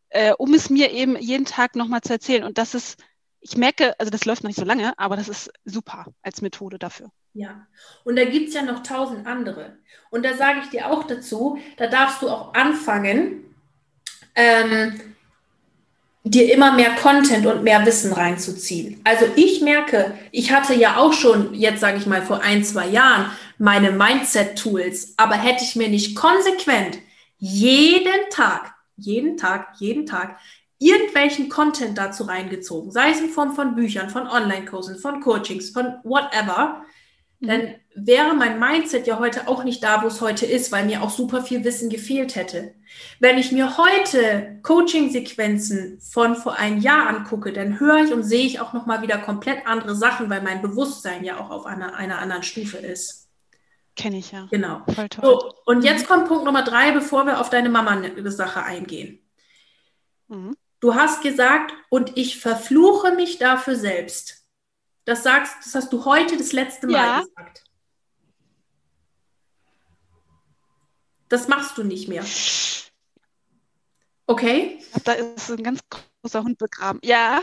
[0.09, 2.43] äh, um es mir eben jeden Tag nochmal zu erzählen.
[2.43, 3.03] Und das ist,
[3.41, 6.77] ich merke, also das läuft noch nicht so lange, aber das ist super als Methode
[6.77, 7.09] dafür.
[7.33, 7.65] Ja,
[8.03, 9.77] und da gibt es ja noch tausend andere.
[10.11, 13.55] Und da sage ich dir auch dazu, da darfst du auch anfangen,
[14.35, 15.12] ähm,
[16.23, 19.01] dir immer mehr Content und mehr Wissen reinzuziehen.
[19.03, 22.87] Also ich merke, ich hatte ja auch schon, jetzt sage ich mal, vor ein, zwei
[22.87, 26.99] Jahren meine Mindset-Tools, aber hätte ich mir nicht konsequent
[27.37, 30.39] jeden Tag, jeden Tag, jeden Tag
[30.79, 35.95] irgendwelchen Content dazu reingezogen, sei es in Form von Büchern, von Online-Kursen, von Coachings, von
[36.03, 36.85] whatever.
[37.47, 41.03] Dann wäre mein Mindset ja heute auch nicht da, wo es heute ist, weil mir
[41.03, 42.73] auch super viel Wissen gefehlt hätte.
[43.19, 48.45] Wenn ich mir heute Coaching-Sequenzen von vor einem Jahr angucke, dann höre ich und sehe
[48.45, 52.19] ich auch nochmal wieder komplett andere Sachen, weil mein Bewusstsein ja auch auf einer, einer
[52.19, 53.29] anderen Stufe ist.
[53.95, 54.47] Kenne ich ja.
[54.49, 54.81] Genau.
[54.93, 55.23] Voll toll.
[55.23, 59.19] So, und jetzt kommt Punkt Nummer drei, bevor wir auf deine Mama-Sache eingehen.
[60.27, 60.55] Mhm.
[60.79, 64.42] Du hast gesagt, und ich verfluche mich dafür selbst.
[65.05, 67.19] Das sagst, das hast du heute das letzte Mal ja.
[67.21, 67.63] gesagt.
[71.29, 72.23] Das machst du nicht mehr.
[74.27, 74.79] Okay?
[75.03, 76.99] Da ist ein ganz großer Hund begraben.
[77.03, 77.41] Ja.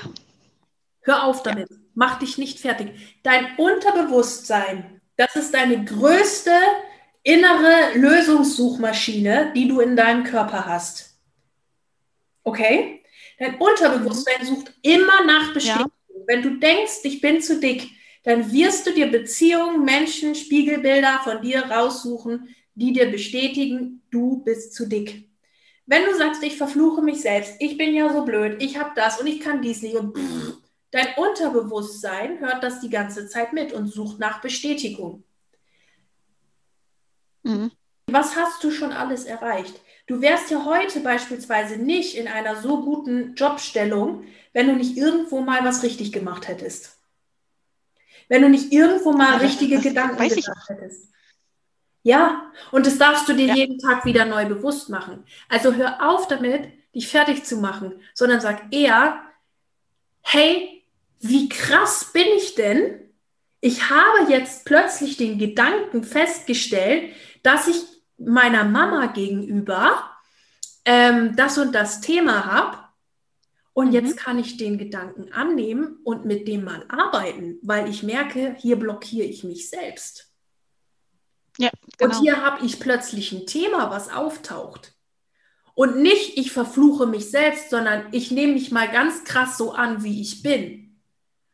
[1.03, 1.69] Hör auf damit.
[1.71, 1.77] Ja.
[1.95, 3.19] Mach dich nicht fertig.
[3.23, 6.53] Dein Unterbewusstsein, das ist deine größte
[7.23, 11.19] innere Lösungssuchmaschine, die du in deinem Körper hast.
[12.43, 13.05] Okay?
[13.39, 15.91] Dein Unterbewusstsein sucht immer nach Bestätigung.
[16.27, 17.89] Wenn du denkst, ich bin zu dick,
[18.23, 24.75] dann wirst du dir Beziehungen, Menschen, Spiegelbilder von dir raussuchen, die dir bestätigen, du bist
[24.75, 25.29] zu dick.
[25.87, 29.21] Wenn du sagst, ich verfluche mich selbst, ich bin ja so blöd, ich habe das
[29.21, 30.57] und ich kann dies nicht und pff,
[30.91, 35.25] dein Unterbewusstsein hört das die ganze Zeit mit und sucht nach Bestätigung.
[37.43, 37.71] Mhm.
[38.07, 39.81] Was hast du schon alles erreicht?
[40.11, 45.41] Du wärst ja heute beispielsweise nicht in einer so guten Jobstellung, wenn du nicht irgendwo
[45.41, 46.97] mal was richtig gemacht hättest.
[48.29, 51.13] Wenn du nicht irgendwo mal ja, richtige das, Gedanken gedacht hättest.
[52.03, 53.55] Ja, und das darfst du dir ja.
[53.55, 55.23] jeden Tag wieder neu bewusst machen.
[55.49, 59.23] Also hör auf damit, dich fertig zu machen, sondern sag eher,
[60.23, 60.83] hey,
[61.21, 62.99] wie krass bin ich denn?
[63.61, 70.11] Ich habe jetzt plötzlich den Gedanken festgestellt, dass ich meiner Mama gegenüber
[70.85, 72.79] ähm, das und das Thema habe
[73.73, 73.93] und mhm.
[73.93, 78.77] jetzt kann ich den Gedanken annehmen und mit dem mal arbeiten, weil ich merke, hier
[78.77, 80.31] blockiere ich mich selbst.
[81.59, 82.15] Ja, genau.
[82.15, 84.93] Und hier habe ich plötzlich ein Thema, was auftaucht.
[85.75, 90.03] Und nicht, ich verfluche mich selbst, sondern ich nehme mich mal ganz krass so an,
[90.03, 91.01] wie ich bin.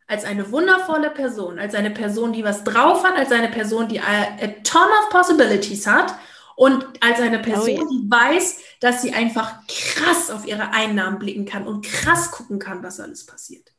[0.08, 4.00] Als eine wundervolle Person, als eine Person, die was drauf hat, als eine Person, die
[4.00, 6.16] a, a ton of possibilities hat
[6.56, 11.44] und als eine Person, oh, die weiß, dass sie einfach krass auf ihre Einnahmen blicken
[11.44, 13.72] kann und krass gucken kann, was alles passiert.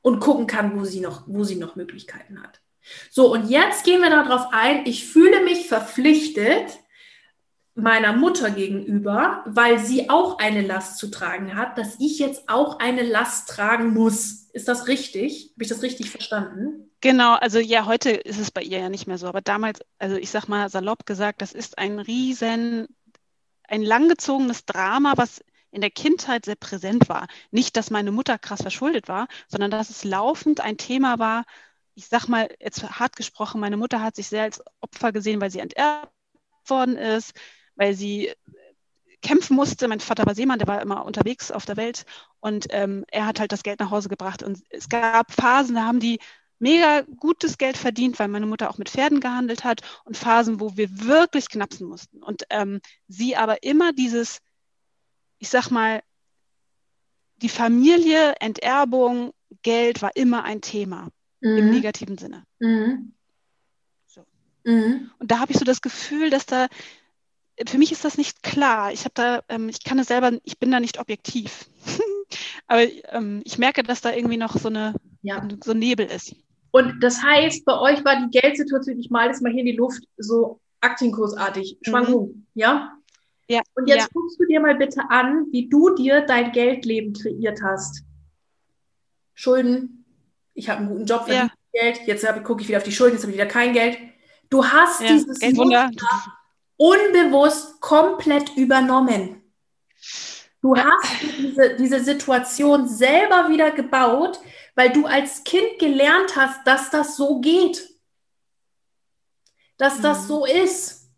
[0.00, 2.60] Und gucken kann, wo sie noch, wo sie noch Möglichkeiten hat.
[3.10, 4.86] So, und jetzt gehen wir darauf ein.
[4.86, 6.78] Ich fühle mich verpflichtet
[7.74, 12.78] meiner Mutter gegenüber, weil sie auch eine Last zu tragen hat, dass ich jetzt auch
[12.78, 14.47] eine Last tragen muss.
[14.58, 15.52] Ist das richtig?
[15.54, 16.90] Habe ich das richtig verstanden?
[17.00, 20.16] Genau, also ja, heute ist es bei ihr ja nicht mehr so, aber damals, also
[20.16, 22.88] ich sag mal salopp gesagt, das ist ein riesen,
[23.68, 27.28] ein langgezogenes Drama, was in der Kindheit sehr präsent war.
[27.52, 31.44] Nicht, dass meine Mutter krass verschuldet war, sondern dass es laufend ein Thema war,
[31.94, 35.52] ich sag mal, jetzt hart gesprochen, meine Mutter hat sich sehr als Opfer gesehen, weil
[35.52, 36.10] sie enterbt
[36.64, 37.32] worden ist,
[37.76, 38.32] weil sie
[39.22, 39.88] kämpfen musste.
[39.88, 42.04] Mein Vater war Seemann, der war immer unterwegs auf der Welt
[42.40, 44.42] und ähm, er hat halt das Geld nach Hause gebracht.
[44.42, 46.18] Und es gab Phasen, da haben die
[46.58, 50.76] mega gutes Geld verdient, weil meine Mutter auch mit Pferden gehandelt hat und Phasen, wo
[50.76, 52.22] wir wirklich knapsen mussten.
[52.22, 54.38] Und ähm, sie aber immer dieses,
[55.38, 56.02] ich sag mal,
[57.36, 61.08] die Familie, Enterbung, Geld war immer ein Thema
[61.40, 61.56] mhm.
[61.56, 62.44] im negativen Sinne.
[62.58, 63.12] Mhm.
[64.06, 64.24] So.
[64.64, 65.10] Mhm.
[65.18, 66.66] Und da habe ich so das Gefühl, dass da
[67.66, 68.92] für mich ist das nicht klar.
[68.92, 71.66] Ich habe da, ähm, ich kann es selber, ich bin da nicht objektiv.
[72.66, 75.46] Aber ähm, ich merke, dass da irgendwie noch so eine ja.
[75.64, 76.34] so ein Nebel ist.
[76.70, 79.76] Und das heißt, bei euch war die Geldsituation, ich male das mal hier in die
[79.76, 82.46] Luft, so aktienkursartig, Schwankung, mhm.
[82.54, 82.92] ja?
[83.48, 83.62] Ja.
[83.74, 84.08] Und jetzt ja.
[84.12, 88.04] guckst du dir mal bitte an, wie du dir dein Geldleben kreiert hast.
[89.32, 90.04] Schulden,
[90.52, 91.80] ich habe einen guten Job, verdient ja.
[91.80, 93.98] Geld, jetzt gucke ich wieder auf die Schulden, jetzt habe ich wieder kein Geld.
[94.50, 95.90] Du hast ja, dieses Muster
[96.78, 99.42] unbewusst komplett übernommen.
[100.62, 100.84] Du ja.
[100.84, 104.40] hast diese, diese Situation selber wieder gebaut,
[104.74, 107.88] weil du als Kind gelernt hast, dass das so geht.
[109.76, 110.02] Dass mhm.
[110.02, 111.10] das so ist.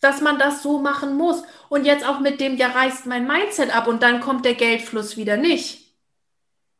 [0.00, 1.42] Dass man das so machen muss.
[1.68, 5.16] Und jetzt auch mit dem, ja, reißt mein Mindset ab und dann kommt der Geldfluss
[5.16, 5.96] wieder nicht.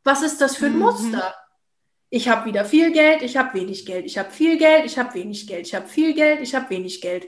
[0.03, 0.79] Was ist das für ein mhm.
[0.79, 1.35] Muster?
[2.15, 5.15] Ich habe wieder viel Geld, ich habe wenig Geld, ich habe viel Geld, ich habe
[5.15, 7.27] wenig Geld, ich habe viel Geld, ich habe wenig Geld.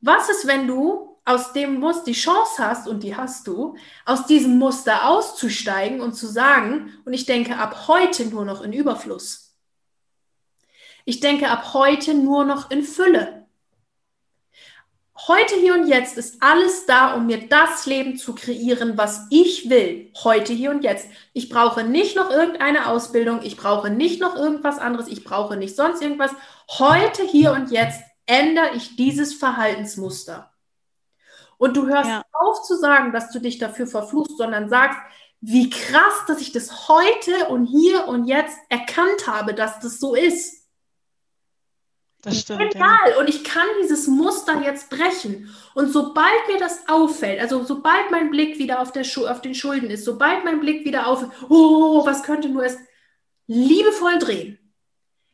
[0.00, 4.26] Was ist, wenn du aus dem Muster die Chance hast, und die hast du, aus
[4.26, 9.56] diesem Muster auszusteigen und zu sagen, und ich denke ab heute nur noch in Überfluss.
[11.04, 13.43] Ich denke ab heute nur noch in Fülle.
[15.26, 19.70] Heute, hier und jetzt ist alles da, um mir das Leben zu kreieren, was ich
[19.70, 20.12] will.
[20.22, 21.08] Heute, hier und jetzt.
[21.32, 23.40] Ich brauche nicht noch irgendeine Ausbildung.
[23.42, 25.08] Ich brauche nicht noch irgendwas anderes.
[25.08, 26.30] Ich brauche nicht sonst irgendwas.
[26.68, 30.52] Heute, hier und jetzt ändere ich dieses Verhaltensmuster.
[31.56, 32.22] Und du hörst ja.
[32.32, 34.98] auf zu sagen, dass du dich dafür verfluchst, sondern sagst,
[35.40, 40.14] wie krass, dass ich das heute und hier und jetzt erkannt habe, dass das so
[40.14, 40.63] ist.
[42.24, 42.74] Das stimmt.
[42.74, 43.10] Egal.
[43.10, 43.18] Ja.
[43.18, 45.54] Und ich kann dieses Muster jetzt brechen.
[45.74, 49.90] Und sobald mir das auffällt, also sobald mein Blick wieder auf, der auf den Schulden
[49.90, 52.78] ist, sobald mein Blick wieder auf, oh, was könnte nur es,
[53.46, 54.58] liebevoll drehen.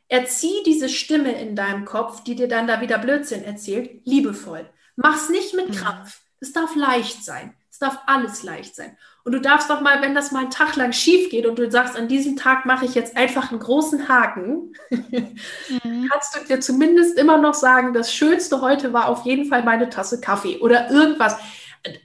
[0.09, 4.69] Erzieh diese Stimme in deinem Kopf, die dir dann da wieder Blödsinn erzählt, liebevoll.
[4.97, 5.73] Mach's nicht mit mhm.
[5.73, 6.19] Krampf.
[6.41, 7.55] Es darf leicht sein.
[7.81, 8.95] Es darf alles leicht sein.
[9.23, 11.71] Und du darfst doch mal, wenn das mal einen Tag lang schief geht und du
[11.71, 16.07] sagst, an diesem Tag mache ich jetzt einfach einen großen Haken, mhm.
[16.11, 19.89] kannst du dir zumindest immer noch sagen, das Schönste heute war auf jeden Fall meine
[19.89, 21.37] Tasse Kaffee oder irgendwas.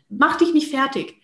[0.09, 1.21] Mach dich nicht fertig.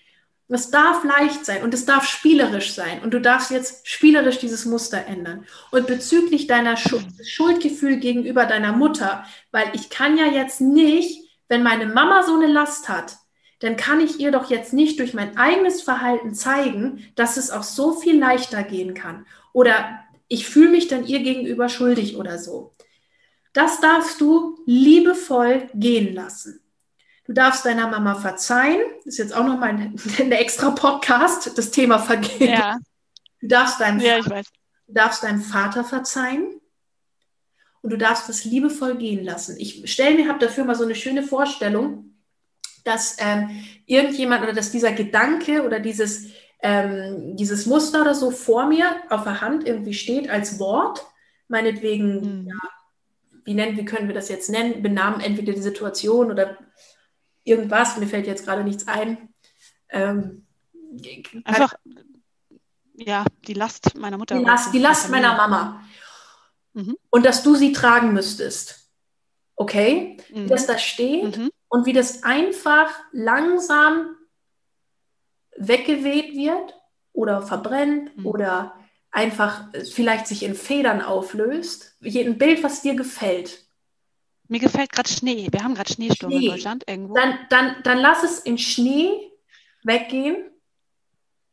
[0.48, 3.00] Es darf leicht sein und es darf spielerisch sein.
[3.02, 5.46] Und du darfst jetzt spielerisch dieses Muster ändern.
[5.70, 11.62] Und bezüglich deiner Schuld, Schuldgefühl gegenüber deiner Mutter, weil ich kann ja jetzt nicht, wenn
[11.62, 13.16] meine Mama so eine Last hat,
[13.62, 17.62] dann kann ich ihr doch jetzt nicht durch mein eigenes Verhalten zeigen, dass es auch
[17.62, 19.24] so viel leichter gehen kann.
[19.52, 22.74] Oder ich fühle mich dann ihr gegenüber schuldig oder so.
[23.52, 26.60] Das darfst du liebevoll gehen lassen.
[27.24, 28.80] Du darfst deiner Mama verzeihen.
[28.96, 32.50] Das ist jetzt auch nochmal ein, ein extra Podcast, das Thema Vergehen.
[32.50, 32.78] Ja.
[33.40, 34.42] Du darfst deinem, ja, Vater,
[34.88, 36.60] du darfst deinem Vater verzeihen
[37.80, 39.56] und du darfst das liebevoll gehen lassen.
[39.56, 42.11] Ich stelle mir, habe dafür mal so eine schöne Vorstellung
[42.84, 48.66] dass ähm, irgendjemand oder dass dieser Gedanke oder dieses, ähm, dieses Muster oder so vor
[48.66, 51.06] mir auf der Hand irgendwie steht als Wort,
[51.48, 52.48] meinetwegen, mhm.
[52.48, 52.68] ja,
[53.44, 56.58] wie nennen, wie können wir das jetzt nennen, benamen entweder die Situation oder
[57.44, 59.28] irgendwas, mir fällt jetzt gerade nichts ein.
[59.88, 60.46] Ähm,
[61.44, 61.74] Einfach,
[62.94, 64.38] ja, die Last meiner Mutter.
[64.38, 65.82] Die Last, die Last meiner Mama.
[66.74, 66.96] Mhm.
[67.10, 68.90] Und dass du sie tragen müsstest.
[69.56, 70.18] Okay?
[70.32, 70.48] Mhm.
[70.48, 74.14] Dass da steht, mhm und wie das einfach langsam
[75.56, 76.78] weggeweht wird
[77.14, 78.26] oder verbrennt mhm.
[78.26, 78.74] oder
[79.10, 81.96] einfach vielleicht sich in Federn auflöst.
[82.04, 83.66] Ein Bild, was dir gefällt.
[84.48, 85.48] Mir gefällt gerade Schnee.
[85.50, 86.44] Wir haben gerade Schneesturm Schnee.
[86.44, 87.14] in Deutschland irgendwo.
[87.14, 89.32] Dann, dann, dann lass es in Schnee
[89.82, 90.36] weggehen.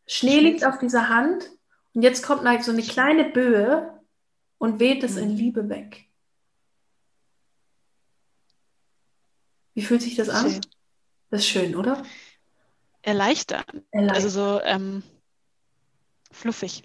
[0.05, 1.49] Schnee, Schnee liegt auf dieser Hand
[1.93, 3.97] und jetzt kommt halt so eine kleine Böe
[4.57, 5.23] und weht es mhm.
[5.23, 6.08] in Liebe weg.
[9.79, 10.51] Wie fühlt sich das an?
[10.51, 10.61] Schön.
[11.29, 12.03] Das ist schön, oder?
[13.01, 13.63] Erleichtern.
[13.91, 14.13] Erleichtern.
[14.13, 15.03] Also so ähm,
[16.33, 16.83] fluffig.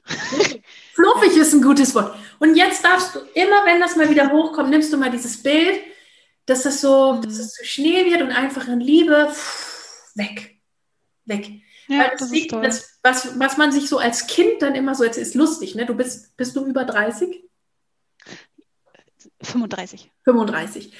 [0.94, 2.16] fluffig ist ein gutes Wort.
[2.38, 5.80] Und jetzt darfst du immer, wenn das mal wieder hochkommt, nimmst du mal dieses Bild,
[6.46, 7.22] dass das so, mhm.
[7.22, 9.34] dass es so Schnee wird und einfach in Liebe
[10.14, 10.60] weg.
[11.24, 11.62] Weg.
[11.88, 14.94] Ja, Weil das, das liegt, das, was, was man sich so als Kind dann immer
[14.94, 15.84] so, jetzt ist lustig, ne?
[15.84, 17.42] Du bist, bist du über 30?
[19.42, 20.12] 35.
[20.22, 20.92] 35.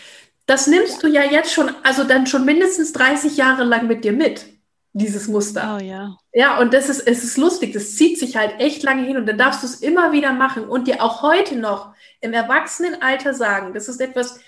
[0.46, 4.12] Das nimmst du ja jetzt schon, also dann schon mindestens 30 Jahre lang mit dir
[4.12, 4.46] mit,
[4.92, 5.78] dieses Muster.
[5.78, 6.16] Oh ja.
[6.32, 9.26] Ja, und das ist, es ist lustig, das zieht sich halt echt lange hin und
[9.26, 13.72] dann darfst du es immer wieder machen und dir auch heute noch im Erwachsenenalter sagen,
[13.72, 14.40] das ist etwas,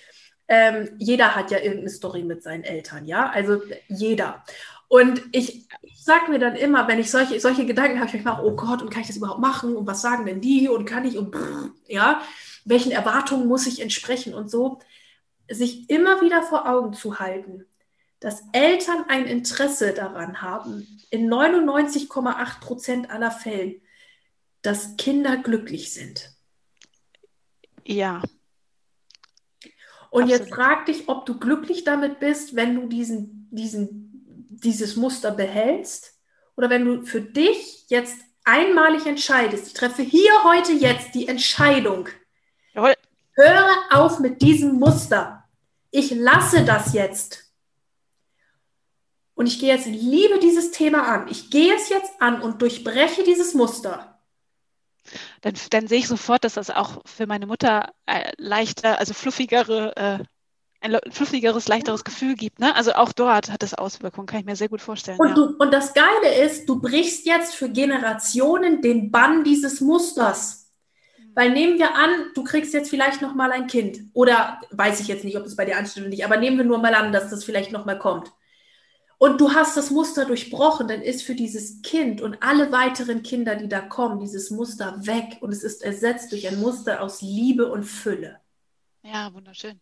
[0.48, 4.44] ähm, jeder hat ja irgendeine Story mit seinen Eltern, ja, also jeder.
[4.88, 8.44] Und ich, ich sage mir dann immer, wenn ich solche, solche Gedanken habe, ich mache,
[8.44, 9.76] oh Gott, und kann ich das überhaupt machen?
[9.76, 10.68] Und was sagen denn die?
[10.68, 11.18] Und kann ich?
[11.18, 11.34] Und
[11.88, 12.20] ja,
[12.64, 14.32] welchen Erwartungen muss ich entsprechen?
[14.32, 14.78] Und so,
[15.50, 17.64] sich immer wieder vor Augen zu halten,
[18.20, 23.80] dass Eltern ein Interesse daran haben, in 99,8 Prozent aller Fällen,
[24.62, 26.32] dass Kinder glücklich sind.
[27.84, 28.22] Ja.
[30.10, 30.30] Und Absolut.
[30.30, 36.14] jetzt frag dich, ob du glücklich damit bist, wenn du diesen, diesen, dieses Muster behältst
[36.56, 42.08] oder wenn du für dich jetzt einmalig entscheidest, ich treffe hier heute jetzt die Entscheidung.
[42.72, 42.94] Jawohl.
[43.32, 45.35] Höre auf mit diesem Muster.
[45.96, 47.44] Ich lasse das jetzt.
[49.34, 51.26] Und ich gehe jetzt in Liebe dieses Thema an.
[51.28, 54.20] Ich gehe es jetzt an und durchbreche dieses Muster.
[55.40, 59.96] Dann, dann sehe ich sofort, dass das auch für meine Mutter äh, leichter, also fluffigere,
[59.96, 60.18] äh,
[60.82, 62.58] ein fluffigeres, leichteres Gefühl gibt.
[62.58, 62.76] Ne?
[62.76, 65.18] Also auch dort hat es Auswirkungen, kann ich mir sehr gut vorstellen.
[65.18, 65.34] Und, ja.
[65.34, 70.65] du, und das Geile ist, du brichst jetzt für Generationen den Bann dieses Musters.
[71.36, 75.06] Weil nehmen wir an, du kriegst jetzt vielleicht noch mal ein Kind oder weiß ich
[75.06, 77.12] jetzt nicht, ob es bei dir ansteht oder nicht, aber nehmen wir nur mal an,
[77.12, 78.32] dass das vielleicht noch mal kommt.
[79.18, 83.54] Und du hast das Muster durchbrochen, dann ist für dieses Kind und alle weiteren Kinder,
[83.54, 87.70] die da kommen, dieses Muster weg und es ist ersetzt durch ein Muster aus Liebe
[87.70, 88.40] und Fülle.
[89.02, 89.78] Ja, wunderschön.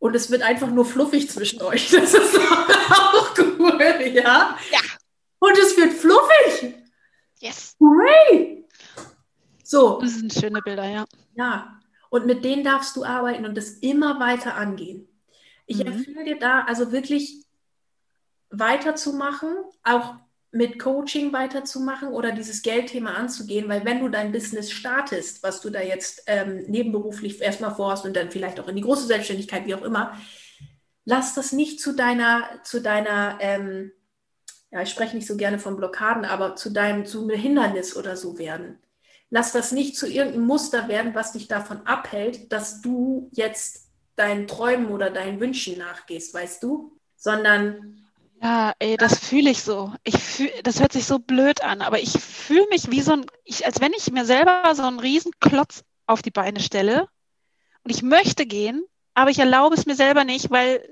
[0.00, 1.88] Und es wird einfach nur fluffig zwischen euch.
[1.92, 3.80] Das ist auch cool,
[4.12, 4.58] ja?
[4.72, 4.80] Ja.
[5.38, 6.74] Und es wird fluffig.
[7.38, 7.76] Yes.
[7.78, 8.59] Hooray!
[9.70, 10.00] So.
[10.00, 11.04] Das sind schöne Bilder, ja.
[11.36, 11.80] Ja.
[12.08, 15.06] Und mit denen darfst du arbeiten und das immer weiter angehen.
[15.64, 15.92] Ich mhm.
[15.92, 17.46] empfehle dir da also wirklich
[18.50, 19.54] weiterzumachen,
[19.84, 20.16] auch
[20.50, 25.70] mit Coaching weiterzumachen oder dieses Geldthema anzugehen, weil wenn du dein Business startest, was du
[25.70, 29.76] da jetzt ähm, nebenberuflich erstmal vorhast und dann vielleicht auch in die große Selbstständigkeit, wie
[29.76, 30.18] auch immer,
[31.04, 33.92] lass das nicht zu deiner, zu deiner, ähm,
[34.72, 38.16] ja, ich spreche nicht so gerne von Blockaden, aber zu deinem, zu einem Hindernis oder
[38.16, 38.80] so werden.
[39.30, 44.48] Lass das nicht zu irgendeinem Muster werden, was dich davon abhält, dass du jetzt deinen
[44.48, 46.98] Träumen oder deinen Wünschen nachgehst, weißt du?
[47.16, 47.96] Sondern.
[48.42, 49.92] Ja, ey, das fühle ich so.
[50.02, 53.26] Ich fühl, das hört sich so blöd an, aber ich fühle mich wie so ein,
[53.44, 57.06] ich, als wenn ich mir selber so einen riesen Klotz auf die Beine stelle
[57.84, 58.82] und ich möchte gehen,
[59.14, 60.82] aber ich erlaube es mir selber nicht, weil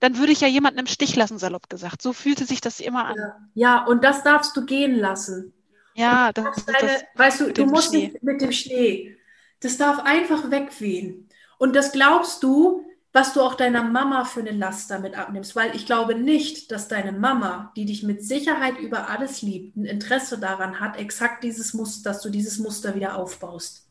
[0.00, 2.00] dann würde ich ja jemanden im Stich lassen, salopp gesagt.
[2.02, 3.16] So fühlte sich das immer an.
[3.16, 5.52] Ja, ja und das darfst du gehen lassen.
[5.98, 8.08] Ja, das, deine, das weißt du, du musst Schnee.
[8.08, 9.16] nicht mit dem Schnee.
[9.58, 11.28] Das darf einfach wegwehen.
[11.58, 15.74] Und das glaubst du, was du auch deiner Mama für eine Last damit abnimmst, weil
[15.74, 20.38] ich glaube nicht, dass deine Mama, die dich mit Sicherheit über alles liebt, ein Interesse
[20.38, 23.88] daran hat, exakt dieses Muster, dass du dieses Muster wieder aufbaust.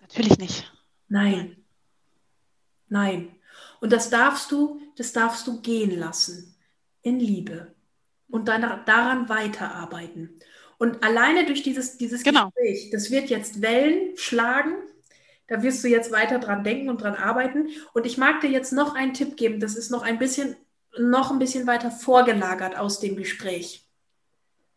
[0.00, 0.72] Natürlich nicht.
[1.08, 1.56] Nein.
[2.88, 3.34] Nein.
[3.80, 6.54] Und das darfst du, das darfst du gehen lassen.
[7.02, 7.74] In Liebe
[8.30, 10.38] und dann daran weiterarbeiten.
[10.78, 12.50] Und alleine durch dieses, dieses genau.
[12.50, 14.74] Gespräch, das wird jetzt Wellen schlagen.
[15.46, 17.68] Da wirst du jetzt weiter dran denken und dran arbeiten.
[17.92, 19.60] Und ich mag dir jetzt noch einen Tipp geben.
[19.60, 20.56] Das ist noch ein bisschen,
[20.98, 23.84] noch ein bisschen weiter vorgelagert aus dem Gespräch.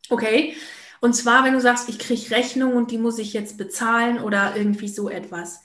[0.09, 0.55] Okay?
[0.99, 4.55] Und zwar, wenn du sagst, ich kriege Rechnung und die muss ich jetzt bezahlen oder
[4.55, 5.61] irgendwie so etwas.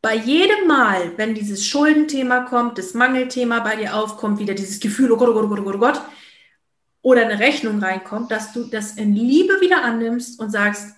[0.00, 5.10] Bei jedem Mal, wenn dieses Schuldenthema kommt, das Mangelthema bei dir aufkommt, wieder dieses Gefühl,
[5.10, 6.02] oh Gott, oh Gott, oh Gott, oh Gott,
[7.02, 10.94] oder eine Rechnung reinkommt, dass du das in Liebe wieder annimmst und sagst,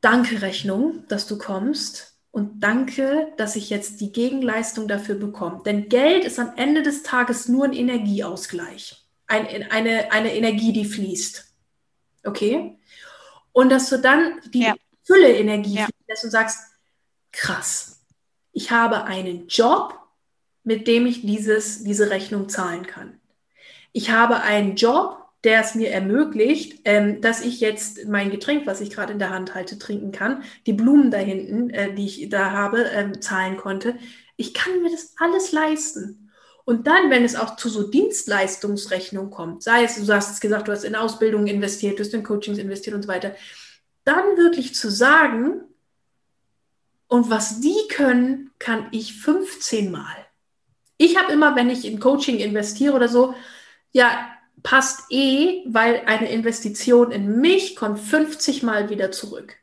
[0.00, 5.62] danke Rechnung, dass du kommst und danke, dass ich jetzt die Gegenleistung dafür bekomme.
[5.64, 10.84] Denn Geld ist am Ende des Tages nur ein Energieausgleich, ein, eine, eine Energie, die
[10.84, 11.44] fließt.
[12.24, 12.78] Okay?
[13.52, 14.74] Und dass du dann die ja.
[15.04, 15.88] Fülle Energie ja.
[16.06, 16.58] fließt und sagst,
[17.32, 18.00] krass,
[18.52, 19.98] ich habe einen Job,
[20.62, 23.20] mit dem ich dieses, diese Rechnung zahlen kann
[23.96, 28.82] ich habe einen Job, der es mir ermöglicht, ähm, dass ich jetzt mein Getränk, was
[28.82, 32.28] ich gerade in der Hand halte, trinken kann, die Blumen da hinten, äh, die ich
[32.28, 33.96] da habe, ähm, zahlen konnte.
[34.36, 36.30] Ich kann mir das alles leisten.
[36.66, 40.68] Und dann, wenn es auch zu so Dienstleistungsrechnungen kommt, sei es, du hast es gesagt,
[40.68, 43.34] du hast in Ausbildung investiert, du hast in Coachings investiert und so weiter,
[44.04, 45.62] dann wirklich zu sagen,
[47.08, 50.26] und was die können, kann ich 15 Mal.
[50.98, 53.34] Ich habe immer, wenn ich in Coaching investiere oder so,
[53.96, 54.30] Ja,
[54.62, 59.56] passt eh, weil eine Investition in mich kommt 50 Mal wieder zurück.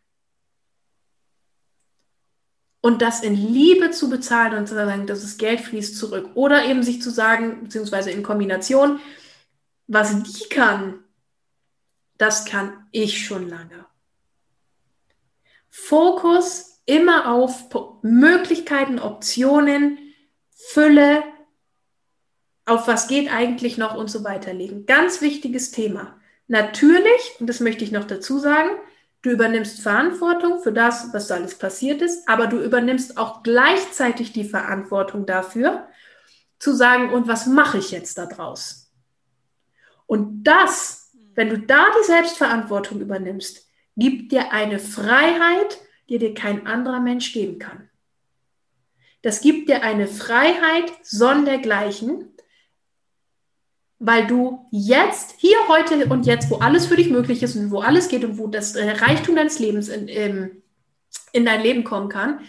[2.82, 6.32] Und das in Liebe zu bezahlen und zu sagen, dass das Geld fließt zurück.
[6.34, 9.00] Oder eben sich zu sagen, beziehungsweise in Kombination,
[9.86, 11.04] was die kann,
[12.18, 13.86] das kann ich schon lange.
[15.70, 17.70] Fokus immer auf
[18.02, 20.00] Möglichkeiten, Optionen,
[20.50, 21.22] Fülle,
[22.66, 24.86] auf was geht eigentlich noch und so weiter legen.
[24.86, 26.18] Ganz wichtiges Thema.
[26.48, 28.70] Natürlich, und das möchte ich noch dazu sagen,
[29.22, 34.34] du übernimmst Verantwortung für das, was da alles passiert ist, aber du übernimmst auch gleichzeitig
[34.34, 35.88] die Verantwortung dafür,
[36.60, 38.92] zu sagen, und was mache ich jetzt daraus?
[40.06, 46.68] Und das, wenn du da die Selbstverantwortung übernimmst, gibt dir eine Freiheit, die dir kein
[46.68, 47.90] anderer Mensch geben kann.
[49.22, 52.34] Das gibt dir eine Freiheit sondergleichen,
[54.06, 57.80] weil du jetzt, hier, heute und jetzt, wo alles für dich möglich ist und wo
[57.80, 60.62] alles geht und wo das äh, Reichtum deines Lebens in, in,
[61.32, 62.42] in dein Leben kommen kann,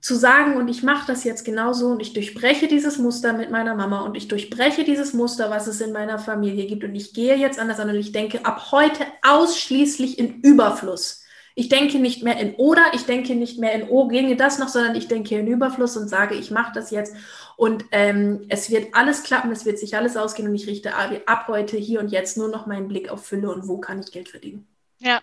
[0.00, 3.76] zu sagen, und ich mache das jetzt genauso und ich durchbreche dieses Muster mit meiner
[3.76, 7.36] Mama und ich durchbreche dieses Muster, was es in meiner Familie gibt und ich gehe
[7.36, 11.22] jetzt anders an und ich denke ab heute ausschließlich in Überfluss.
[11.54, 14.68] Ich denke nicht mehr in oder, ich denke nicht mehr in oh, ginge das noch,
[14.68, 17.14] sondern ich denke in Überfluss und sage, ich mache das jetzt
[17.56, 21.48] und ähm, es wird alles klappen, es wird sich alles ausgehen und ich richte ab
[21.48, 24.28] heute, hier und jetzt nur noch meinen Blick auf Fülle und wo kann ich Geld
[24.28, 24.66] verdienen.
[24.98, 25.20] Ja.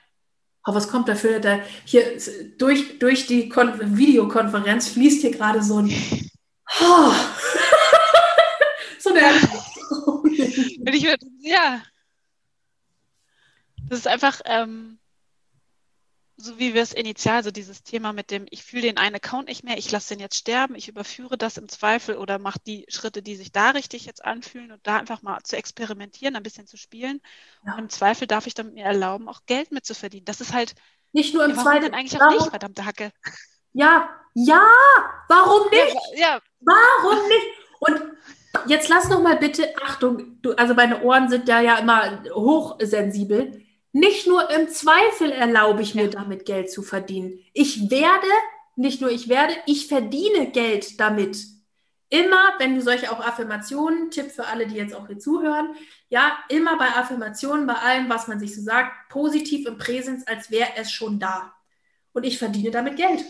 [0.64, 1.40] Aber was kommt dafür?
[1.40, 2.04] Da hier
[2.58, 5.90] durch, durch die Kon Videokonferenz fließt hier gerade so ein
[6.82, 7.12] oh,
[9.00, 9.22] so eine
[10.92, 11.04] ich,
[11.40, 11.82] ja.
[13.90, 15.00] Das ist einfach, ähm,
[16.42, 19.50] so wie wir es initial, so dieses Thema mit dem, ich fühle den einen Account
[19.50, 22.86] nicht mehr, ich lasse den jetzt sterben, ich überführe das im Zweifel oder mache die
[22.88, 26.66] Schritte, die sich da richtig jetzt anfühlen und da einfach mal zu experimentieren, ein bisschen
[26.66, 27.22] zu spielen.
[27.66, 27.74] Ja.
[27.74, 30.26] Und im Zweifel darf ich dann mir erlauben, auch Geld mitzuverdienen.
[30.26, 30.76] Das ist halt
[31.12, 31.94] nicht nur im ja, Zweifel.
[31.94, 33.12] eigentlich auch nicht, verdammte Hacke.
[33.74, 34.66] Ja, ja,
[35.28, 35.96] warum nicht?
[36.16, 36.40] Ja, ja.
[36.62, 37.48] Warum nicht?
[37.80, 38.02] Und
[38.68, 43.62] jetzt lass noch mal bitte, Achtung, du, also meine Ohren sind ja ja immer hochsensibel
[43.92, 47.40] nicht nur im Zweifel erlaube ich mir damit Geld zu verdienen.
[47.54, 48.28] Ich werde,
[48.76, 51.38] nicht nur ich werde, ich verdiene Geld damit.
[52.12, 55.76] Immer, wenn du solche auch Affirmationen, Tipp für alle, die jetzt auch hier zuhören,
[56.10, 60.50] ja, immer bei Affirmationen, bei allem, was man sich so sagt, positiv im Präsens, als
[60.50, 61.54] wäre es schon da.
[62.14, 63.24] Und ich verdiene damit Geld.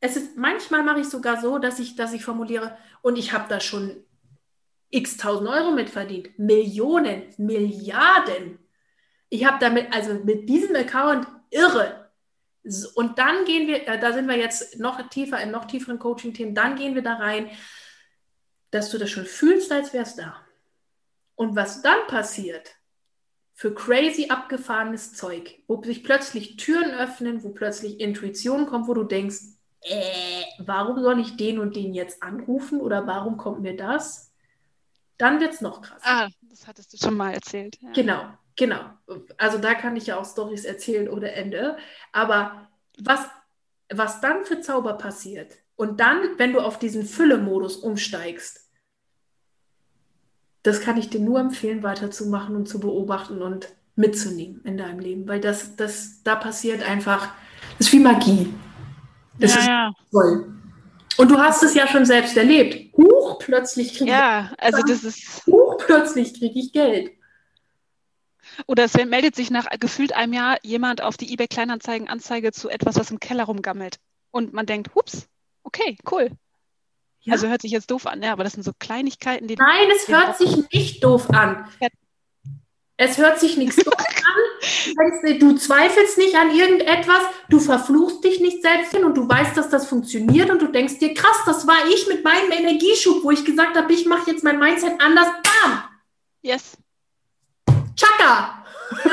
[0.00, 3.48] Es ist, manchmal mache ich sogar so, dass ich, dass ich formuliere, und ich habe
[3.48, 4.04] da schon
[4.90, 6.36] x tausend Euro mitverdient.
[6.38, 8.58] Millionen, Milliarden.
[9.28, 12.10] Ich habe damit, also mit diesem Account irre.
[12.94, 16.54] Und dann gehen wir, äh, da sind wir jetzt noch tiefer in noch tieferen Coaching-Themen,
[16.54, 17.50] dann gehen wir da rein,
[18.70, 20.36] dass du das schon fühlst, als wär's da.
[21.34, 22.78] Und was dann passiert,
[23.54, 29.02] für crazy abgefahrenes Zeug, wo sich plötzlich Türen öffnen, wo plötzlich Intuition kommt, wo du
[29.02, 29.38] denkst,
[29.80, 34.32] äh, warum soll ich den und den jetzt anrufen oder warum kommt mir das?
[35.16, 36.04] Dann wird es noch krasser.
[36.04, 37.76] Ah, das hattest du schon mal erzählt.
[37.80, 37.90] Ja.
[37.92, 38.28] Genau.
[38.58, 38.80] Genau.
[39.38, 41.78] Also da kann ich ja auch Stories erzählen ohne Ende.
[42.12, 43.20] Aber was,
[43.88, 48.68] was dann für Zauber passiert und dann, wenn du auf diesen Fülle-Modus umsteigst,
[50.64, 55.28] das kann ich dir nur empfehlen, weiterzumachen und zu beobachten und mitzunehmen in deinem Leben,
[55.28, 57.28] weil das, das, da passiert einfach,
[57.78, 58.52] das ist wie Magie.
[59.38, 59.92] Das ja, ist ja.
[60.10, 60.52] toll.
[61.16, 62.96] Und du hast es ja schon selbst erlebt.
[62.96, 67.17] Huch, plötzlich kriege ja, ich, also das ist Huch, plötzlich kriege ich Geld.
[68.66, 72.68] Oder es meldet sich nach gefühlt einem Jahr jemand auf die eBay Kleinanzeigen Anzeige zu
[72.68, 73.98] etwas, was im Keller rumgammelt.
[74.30, 75.28] Und man denkt, hups,
[75.62, 76.30] okay, cool.
[77.20, 77.34] Ja.
[77.34, 79.56] Also hört sich jetzt doof an, ja, aber das sind so Kleinigkeiten, die.
[79.56, 81.68] Nein, es hört sich nicht doof an.
[82.96, 85.38] Es hört sich nichts doof an.
[85.38, 89.68] Du zweifelst nicht an irgendetwas, du verfluchst dich nicht selbst hin und du weißt, dass
[89.68, 93.44] das funktioniert und du denkst dir, krass, das war ich mit meinem Energieschub, wo ich
[93.44, 95.28] gesagt habe, ich mache jetzt mein Mindset anders.
[95.42, 95.84] Bam!
[96.42, 96.76] Yes.
[98.18, 98.64] Chaka!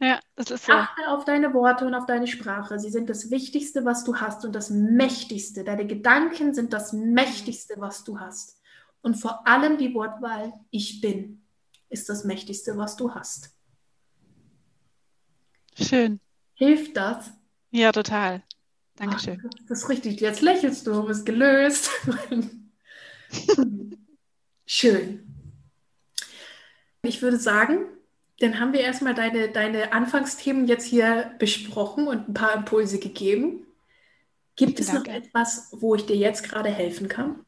[0.00, 0.72] ja, das ist so.
[0.72, 2.78] Achte auf deine Worte und auf deine Sprache.
[2.78, 5.64] Sie sind das Wichtigste, was du hast und das Mächtigste.
[5.64, 8.60] Deine Gedanken sind das Mächtigste, was du hast.
[9.02, 11.44] Und vor allem die Wortwahl Ich bin
[11.90, 13.54] ist das Mächtigste, was du hast.
[15.80, 16.20] Schön.
[16.54, 17.30] Hilft das?
[17.70, 18.42] Ja, total.
[18.96, 19.40] Dankeschön.
[19.42, 20.20] Ach, das ist richtig.
[20.20, 21.90] Jetzt lächelst du, bist gelöst.
[24.66, 25.27] Schön.
[27.08, 27.86] Ich würde sagen,
[28.40, 33.66] dann haben wir erstmal deine, deine Anfangsthemen jetzt hier besprochen und ein paar Impulse gegeben.
[34.56, 37.44] Gibt es noch etwas, wo ich dir jetzt gerade helfen kann?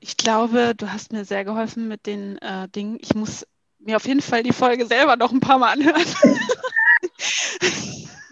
[0.00, 2.98] Ich glaube, du hast mir sehr geholfen mit den äh, Dingen.
[3.00, 3.46] Ich muss
[3.78, 6.02] mir auf jeden Fall die Folge selber noch ein paar Mal anhören.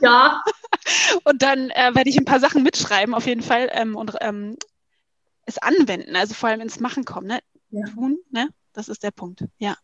[0.00, 0.42] Ja.
[1.24, 4.56] Und dann äh, werde ich ein paar Sachen mitschreiben, auf jeden Fall, ähm, und ähm,
[5.46, 7.40] es anwenden, also vor allem ins Machen kommen, ne?
[7.70, 7.84] Ja.
[7.86, 8.48] Tun, ne?
[8.72, 9.44] Das ist der Punkt.
[9.58, 9.76] Ja.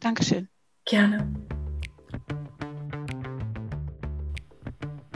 [0.00, 0.48] Dankeschön.
[0.84, 1.32] Gerne.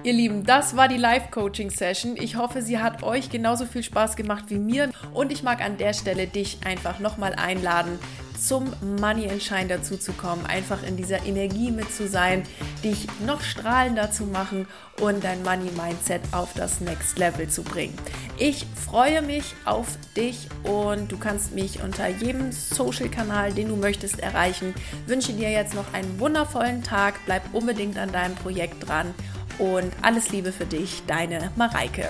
[0.02, 2.16] Ihr Lieben, das war die Live-Coaching-Session.
[2.16, 4.90] Ich hoffe, sie hat euch genauso viel Spaß gemacht wie mir.
[5.12, 7.98] Und ich mag an der Stelle dich einfach nochmal einladen,
[8.40, 12.42] zum Money and Shine dazu zu kommen, einfach in dieser Energie mit zu sein,
[12.82, 14.66] dich noch strahlender zu machen
[15.00, 17.96] und dein Money Mindset auf das Next Level zu bringen.
[18.38, 19.86] Ich freue mich auf
[20.16, 24.74] dich und du kannst mich unter jedem Social Kanal, den du möchtest, erreichen.
[25.06, 29.14] Wünsche dir jetzt noch einen wundervollen Tag, bleib unbedingt an deinem Projekt dran
[29.58, 32.08] und alles Liebe für dich, deine Mareike.